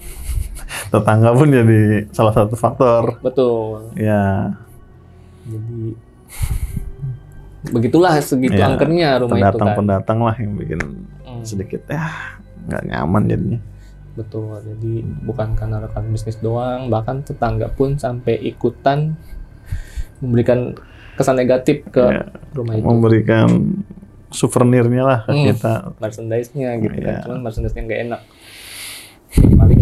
[0.90, 1.80] tetangga pun jadi
[2.10, 3.92] salah satu faktor Betul.
[3.94, 4.52] ya
[5.44, 5.96] Jadi
[7.68, 9.52] begitulah segitu Ya, angkernya rumah itu kan.
[9.52, 10.80] pendatang-pendatang lah yang bikin
[11.20, 11.42] Hmm.
[11.42, 12.08] sedikit ya
[12.64, 13.60] nggak nyaman jadinya
[14.18, 19.14] Betul, jadi bukan karena rekan bisnis doang, bahkan tetangga pun sampai ikutan
[20.18, 20.74] memberikan
[21.14, 22.82] kesan negatif ke Ya, rumah itu.
[22.82, 23.46] memberikan
[24.28, 25.46] souvenirnya lah ke Hmm.
[25.46, 27.20] kita Merchandise-nya gitu kan, Iya.
[27.22, 28.20] cuman merchandise-nya nggak enak.
[29.54, 29.80] Paling,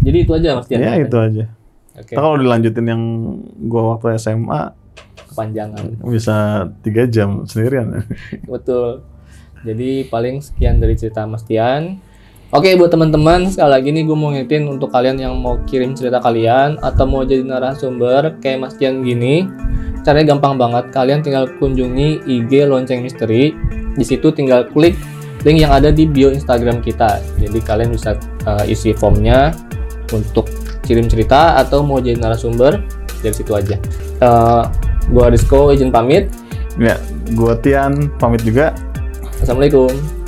[0.00, 1.44] jadi itu aja Mas ya itu aja
[1.94, 3.02] Oke, Ntar kalau dilanjutin yang
[3.62, 4.72] gua waktu SMA
[5.28, 5.84] kepanjangan.
[6.04, 6.36] bisa
[6.80, 8.02] tiga jam sendirian
[8.46, 9.02] Betul.
[9.62, 11.96] Jadi paling sekian dari cerita Mas Tian.
[12.52, 16.20] Oke buat teman-teman sekali lagi nih gue mau ngingetin untuk kalian yang mau kirim cerita
[16.20, 19.48] kalian atau mau jadi narasumber kayak Mas Tian gini,
[20.04, 20.92] caranya gampang banget.
[20.92, 23.56] Kalian tinggal kunjungi IG Lonceng Misteri.
[23.94, 24.98] Di situ tinggal klik
[25.42, 27.18] link yang ada di bio Instagram kita.
[27.40, 29.54] Jadi kalian bisa uh, isi formnya
[30.12, 30.46] untuk
[30.84, 32.80] kirim cerita atau mau jadi narasumber
[33.24, 33.80] dari situ aja.
[34.20, 34.68] Uh,
[35.10, 36.28] gua Rizko izin pamit.
[36.74, 36.98] ya
[37.38, 38.74] gua Tian pamit juga
[39.38, 40.23] Assalamualaikum.